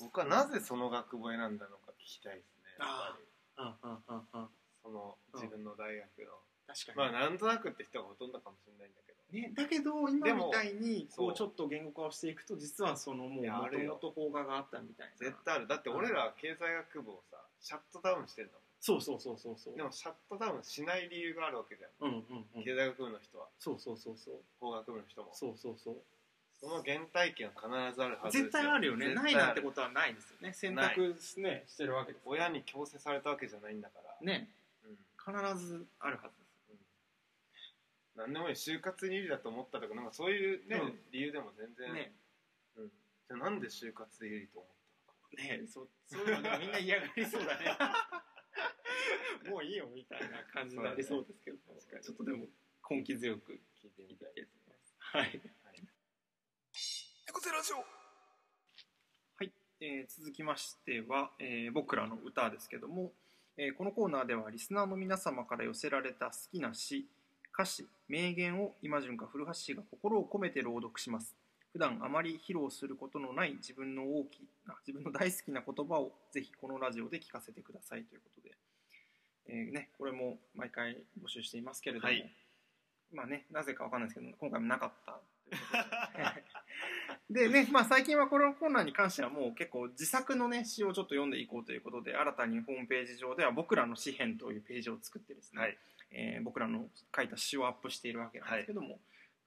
[0.00, 3.24] 僕はなぜその学部を選んだのか聞きたいですねやっぱり。
[3.54, 4.50] あああああ
[4.82, 6.42] その自分の大学の。
[6.66, 11.30] 確かに、まあなんとなくって人がほとんどかもしれないんだけどね、だけど今みたいにこそう。
[11.32, 15.12] うちょっと言語化をしていくと実はそのもうあもとるよもと邦画があったみたいな。
[15.16, 15.66] 絶対ある。
[15.66, 19.74] だって俺ら経済学部をさシャットダウンしてんだもそうそうそうそうそう。
[19.74, 22.08] んでもシャットダウンしない理由があるわけじゃん。
[22.08, 22.64] うんうんうん。
[22.64, 23.46] 経済学部の人は。
[23.58, 24.34] そうそうそうそう。
[24.60, 25.96] 工学部の人もそうそうそう。
[26.60, 29.14] その原体験は必ずあるはず絶対あるよね。
[29.14, 30.52] ないなんてことはないですよね。
[30.52, 31.64] 選択ね。
[31.66, 34.50] してるわけです親に強制されたわけじゃないんだから、ね。
[34.84, 34.98] うん。
[35.54, 36.41] 必ずあるはず
[38.16, 41.00] 何でもいい就活に有利だと思ったとかなんかそういうね、うん。
[41.12, 42.12] 理由でも全然、ね。
[42.76, 44.72] うん、じゃあなんで就活で有利と思っ
[45.36, 45.58] たのか。
[45.58, 47.76] ねそそういうのみんな嫌がりそうだね。
[49.48, 52.04] もういいよみたいな感じになりそうですけど、確かに。
[52.04, 52.46] ちょっとでも
[52.88, 54.62] 根気強く聞いてみたい聞いてみ
[54.98, 55.40] はい。
[57.28, 57.76] エコゼラジオ。
[57.76, 57.84] は
[59.44, 63.12] い、えー続きましては、えー僕らの歌ですけども、
[63.56, 67.08] えーこのコーナーではリスナーの皆様から寄せられた好きな詩
[67.52, 71.34] 歌詞名言を今順か古橋氏が心を込めて朗読します。
[71.72, 78.02] 普段あまり披露することのない自分の大きな自分の大好きな言葉をぜひこのラジオで聞かせてください。
[78.04, 78.54] ということで、
[79.48, 82.30] えーね、これも毎回募集していますけれども、はい。
[83.12, 85.12] まあねなぜかわかんないですけど今回もなかった。
[85.50, 86.38] というこ
[87.28, 95.78] とででね、まあ、最近はこのコーナーに関してはもう結構自作のね詩をちょっと読んでいこうということで新たにホームページ上では僕らの詩編というページを作ってですね、はい
[96.12, 98.98] えー僕らの書いた詩をアップしているわけなんですけども、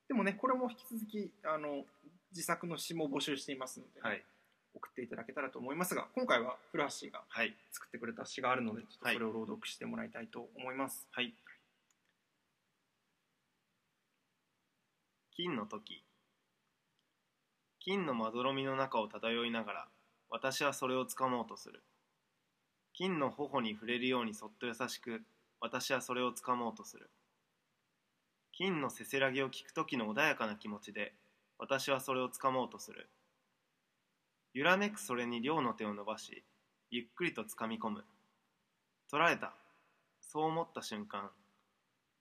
[0.07, 1.83] でもねこれも引き続きあの
[2.31, 4.23] 自作の詩も募集していますので、はい。
[4.77, 7.55] 送っていただけたらと思いますが今回は古橋がはい。
[7.71, 11.07] 作ってくれた詩があるのでちょっとそれを朗読してもらいたいと思います。
[11.11, 11.33] はい。
[15.31, 16.03] 金の時。
[17.79, 19.87] 金のまどろみの中を漂いながら
[20.29, 21.81] 私はそれをつかもうとする。
[22.93, 25.21] 金の頬に触れるようにそっと優しく
[25.59, 27.09] 私はそれをつかもうとする。
[28.51, 31.13] 金のせせらぎを聞く時の穏やかな気持ちで
[31.57, 33.09] 私はそれをつかもうとする。
[34.53, 36.43] 揺らめくそれに両の手を伸ばし
[36.89, 38.05] ゆっくりとつかみ込む。
[39.09, 39.53] 捕らえた。
[40.21, 41.29] そう思った瞬間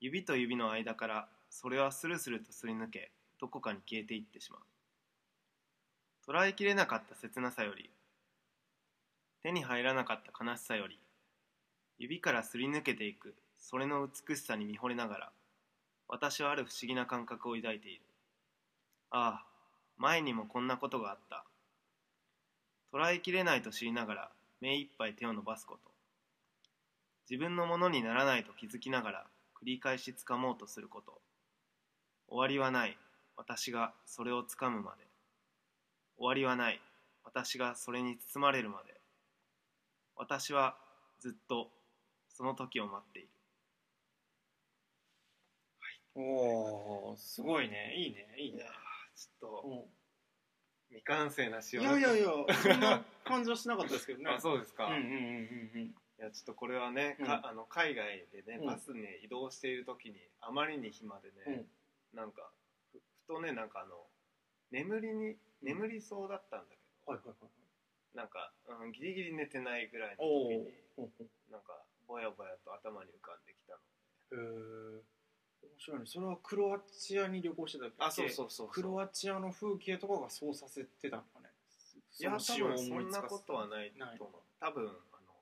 [0.01, 3.11] 指と指の間からそれはスルスルとすり抜け
[3.41, 4.61] どこかに消えていってしまう。
[6.31, 7.91] 捉えきれなかった切なさより
[9.43, 10.99] 手に入らなかった悲しさより
[11.99, 13.35] 指からすり抜けていく。
[13.59, 15.33] それの美しさに見惚れながら
[16.07, 18.03] 私はある不思議な感覚を抱いている。
[19.11, 19.47] ああ
[19.97, 21.45] 前にもこんなことがあった。
[22.93, 24.31] 捉えきれないと知りながら
[24.61, 25.91] 目いっぱい手を伸ばすこと。
[27.29, 29.27] 自分のものにならないと気づきながら
[29.61, 31.21] 繰り返しつかもうとすること。
[32.29, 32.99] 終わりはない。
[33.37, 35.05] 私がそれをつかむまで。
[36.19, 36.81] 終わりはない。
[37.25, 39.01] 私がそれに包まれるまで。
[40.17, 40.77] 私は
[41.19, 41.71] ずっと
[42.35, 43.29] その時を待っている。
[46.17, 47.95] おおすごいね。
[47.97, 48.59] いいねいいね。
[48.59, 49.83] いちょっとうん
[50.91, 52.27] 未完成な仕い様やいやいや
[52.63, 54.31] そんな感じはしなかったですけどね。
[54.35, 55.13] あそうですか、うんうんうんい
[55.75, 55.95] うん。
[56.19, 57.27] やちょっとこれはね、うん。
[57.27, 58.67] かあの海外でねうん。
[58.67, 61.67] バスね移動している時にあまりに暇でね、
[62.13, 62.51] なんか
[62.93, 64.07] ふふとねなんかあの
[64.71, 67.51] 眠りに眠りそうだったんだけど、はいはいはい
[68.15, 71.11] なんか、うん、ギリギリ寝てないぐらいのお時にお
[71.51, 75.15] なんかぼやぼやと頭に浮かんできたのへえ
[75.65, 76.07] 面白いね。
[76.07, 81.49] それはクロアチアに旅行してた時あそうそうそうクロアチアの風景とかがそうさせてたのかね。
[82.21, 84.41] いや多分そんなことはないと思う。
[84.61, 85.35] 多分あの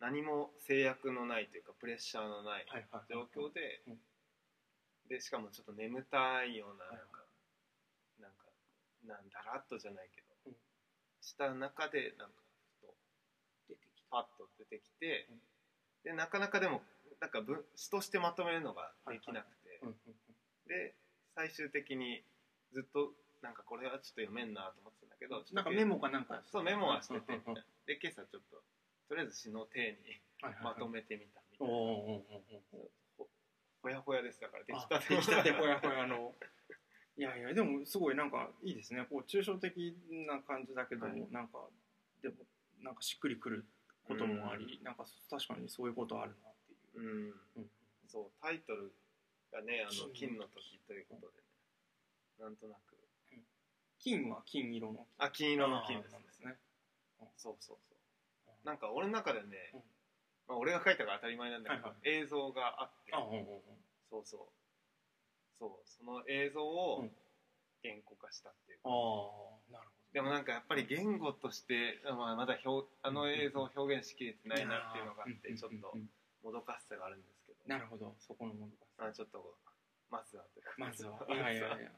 [0.00, 2.66] 何も制約のないというかプレッシャーのない
[3.08, 3.98] 状況で、うん。
[5.08, 6.96] でしかもちょっと眠たいようなはい。
[6.96, 7.24] なんか、
[8.20, 8.46] なんか
[9.06, 10.56] なんだらっとじゃないけど、うん。
[11.20, 12.34] した中でなんか
[14.12, 15.40] パッと出てきて、うん。
[16.04, 16.82] でなかなかでも
[17.20, 19.96] なんか文詩としてまとめるのができなくて、たうん。
[19.96, 20.14] うん。
[20.68, 20.94] で
[21.34, 22.22] 最終的に
[22.72, 25.56] ずっとなんかこれはちょっと読めんなと思ってたんだけどうん。
[25.56, 26.42] なんかメモかなんか。
[26.52, 27.32] そうメモはしてて。
[27.32, 27.56] うん。
[27.56, 27.56] うん。
[27.56, 27.64] うん。
[27.88, 28.60] で今朝ちょっと
[29.08, 30.74] とりあえず詩の体にはいはいはい。
[30.74, 32.42] まとめてみたみたおいな、おお
[33.18, 33.28] おお
[33.82, 36.34] ほやほやですだからでおきたできたてほやほやの。
[37.18, 39.04] いやいやでもすごいなんかいいですね。
[39.10, 39.94] こう抽象的
[40.26, 41.26] な感じだけども、はい。
[41.30, 41.58] なんか
[42.22, 42.36] でも
[42.82, 43.66] なんかしっくりくる
[44.06, 47.62] こともあり、なんか確かにそういうことあるなっていう、うん。
[47.62, 47.70] うん。
[48.08, 48.92] そうタイトル
[49.52, 51.42] がねあの金金の時ということでね。
[52.40, 52.96] なんとなく。
[53.98, 56.18] 金は金色のあ金色の金ですね。
[56.26, 56.58] ですね。
[57.36, 57.92] そうそうそ
[58.48, 58.66] う。
[58.66, 59.80] なんか俺の中でね、うん。
[60.48, 63.14] まあ、俺が書いたから当たり前なんだけど、はいは映像があって。
[63.14, 63.46] あうんうんうん。
[64.10, 64.40] そうそう。
[65.58, 67.10] そうその映像をうん。
[67.82, 69.51] 言語化したっていう、ああなるほど
[70.12, 75.96] でもなんかやっぱり言語として、まあ、まだ表あの映像を表現しきれてないなっていうのがあってうんちょっと
[76.44, 77.58] もどかしさがあるんですけど。
[77.66, 78.14] なるほど。
[78.20, 79.56] そこのものがあちょっと
[80.10, 81.16] まずはというかまずは。
[81.16, 81.90] まずいやいやいや。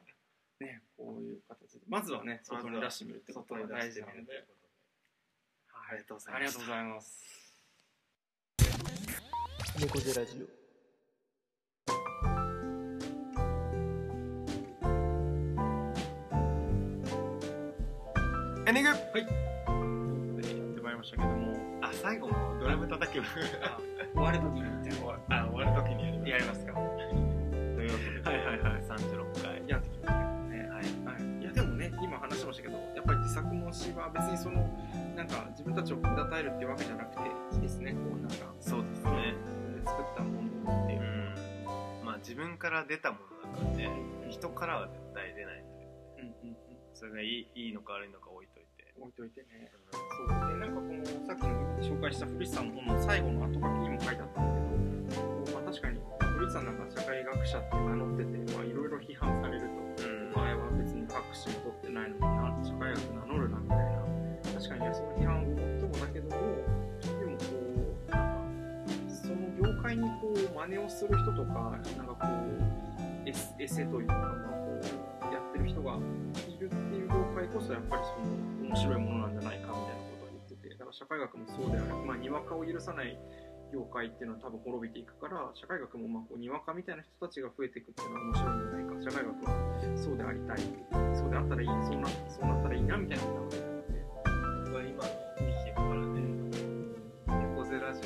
[0.60, 1.80] ねこういう形で。
[1.88, 4.70] まずはね外に出してみるってこと外がに出してみる大事なのでということで。
[5.74, 6.38] はありがとうございます。
[6.38, 7.44] ありがとうございます。
[9.80, 10.63] 猫背ラジオ
[18.74, 18.88] ンディング。
[18.90, 23.26] やってまいりましたけどもあ最後もドラム叩けば。
[23.62, 23.78] あ
[24.14, 25.00] 終わる時にみたい。
[25.28, 26.30] なあ終わる時にやります。
[26.30, 26.72] やりますか。
[26.74, 28.82] というわけではいはいはい。
[28.82, 30.58] 36回やってきましたけどね。
[30.68, 34.68] はい、はい、いやでもね今話しましたけどやっぱり自作の詩は別にその
[35.14, 37.22] なんか自分たちを隔たえるっていうわけじゃなくて
[37.54, 37.92] いいですね。
[37.92, 39.34] こうなんかそうですね。
[39.38, 41.00] 自分で作ったものっていう。
[41.00, 42.04] う、ん。
[42.04, 43.90] まあ自分から出たものだからね。
[44.30, 46.56] 人からは絶対出ないといううんうんうん。
[46.94, 48.63] それがいいいいのか悪いのか置いといて、
[49.00, 49.70] 置いといてね。
[49.92, 56.00] そうでなんかこのさっきの紹介した古市さんの本の最後の後書きにも書いてあったんだけど、まあ、確かに
[56.38, 60.32] 古市さんなんか社会学者って名乗っててまあいろいろ批判されるとうん。
[60.34, 64.04] お前は別に博士も取ってないのにな社会学名乗るなみたいな
[64.54, 67.44] 確かにその批判をもっともだけどもでもこ
[68.08, 68.42] うなんか
[69.08, 72.93] その業界にこう真似をする人とかなんかこう
[73.26, 74.80] エスエセというか、まあ、こ
[75.30, 83.18] うやってる人がいるっていう業界こそやっぱりその面白いものなんじゃないかみたいなことを言っててだから社会学もそうである、まあ、にわかを許さない
[83.72, 89.10] 業界っていうのは多分滅びていくから社会学もまあこうにわかみたいな人たちが増えていくっていうのは面白いんじゃないか。
[89.10, 89.50] 社会学は
[89.96, 90.58] そうでありたい。
[91.16, 93.58] そうであったらいいそうなそうなったらいいなみたいなことがあって
[94.64, 96.20] 僕は今の聞きながらね
[97.26, 98.00] 猫背ラジ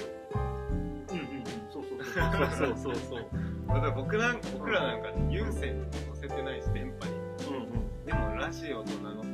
[1.11, 1.45] うんうんうん。
[1.69, 2.79] そうそうそう。
[2.81, 3.21] そうそうそう。
[3.21, 7.13] オだから僕なん僕らなんか有線に載せてないし電波に。
[7.49, 8.05] うんうん。
[8.07, 9.29] でもラジオと名乗って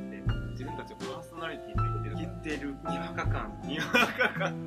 [0.52, 2.68] 自分たちをパーソナリティと言ってる言ってる。
[2.68, 4.64] にわか感にわかがでも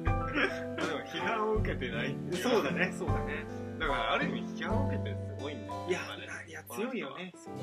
[1.05, 2.93] 批判を受けてないっていそうだね。
[2.97, 3.45] そうだね。
[3.79, 5.99] だからある意味批判を受けてすごいんだよいや
[6.47, 7.31] いや強いよね。
[7.35, 7.53] そう。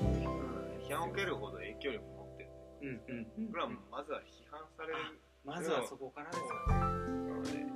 [0.86, 2.50] 批判を受けるほど影響力持ってる
[2.82, 4.94] うんうん僕らもまずは批判される。
[5.44, 6.46] まずはそこからですよ
[6.78, 7.04] ね。
[7.32, 7.66] ので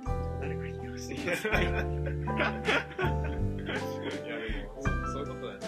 [0.41, 1.49] 誰か批判していやく
[2.39, 2.53] だ
[2.97, 3.25] さ
[3.73, 5.65] いいやでもそそういうことだよね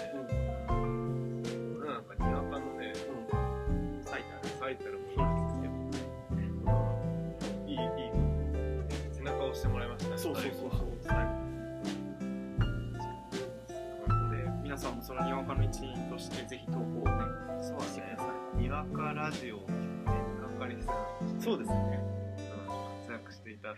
[1.77, 2.93] 僕なんかにわかのね
[4.03, 4.25] 最多
[4.59, 6.71] 最たるものですけど
[7.67, 8.09] いいいい
[9.11, 10.17] 背中を押してもらいましたね。
[10.17, 11.31] そうそうそうそう最後
[14.31, 14.95] で皆さん。
[14.95, 17.11] もそのにわかの一員としてぜひ投稿をね
[17.61, 19.65] そうしてくださにわかラジオをね
[20.59, 21.99] かかりさんいそうですね
[23.05, 23.69] 活躍していた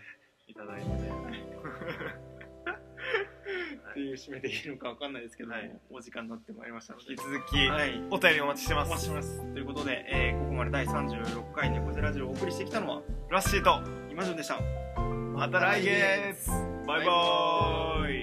[0.46, 1.04] いただいてね
[3.90, 5.70] っていう締めでいいのかわかんないですけども、はい。
[5.90, 7.04] お時間になってまいりましたので。
[7.10, 8.02] 引き続き、はい。
[8.10, 9.52] お便りお待ちしてまお待ちすします。
[9.52, 13.80] ということで、えーここまで第36回猫背ラジオをお送りしてきたのはラッシーと
[14.10, 14.60] 今順でした。
[15.34, 16.50] また来月。
[16.86, 18.13] バイバーイ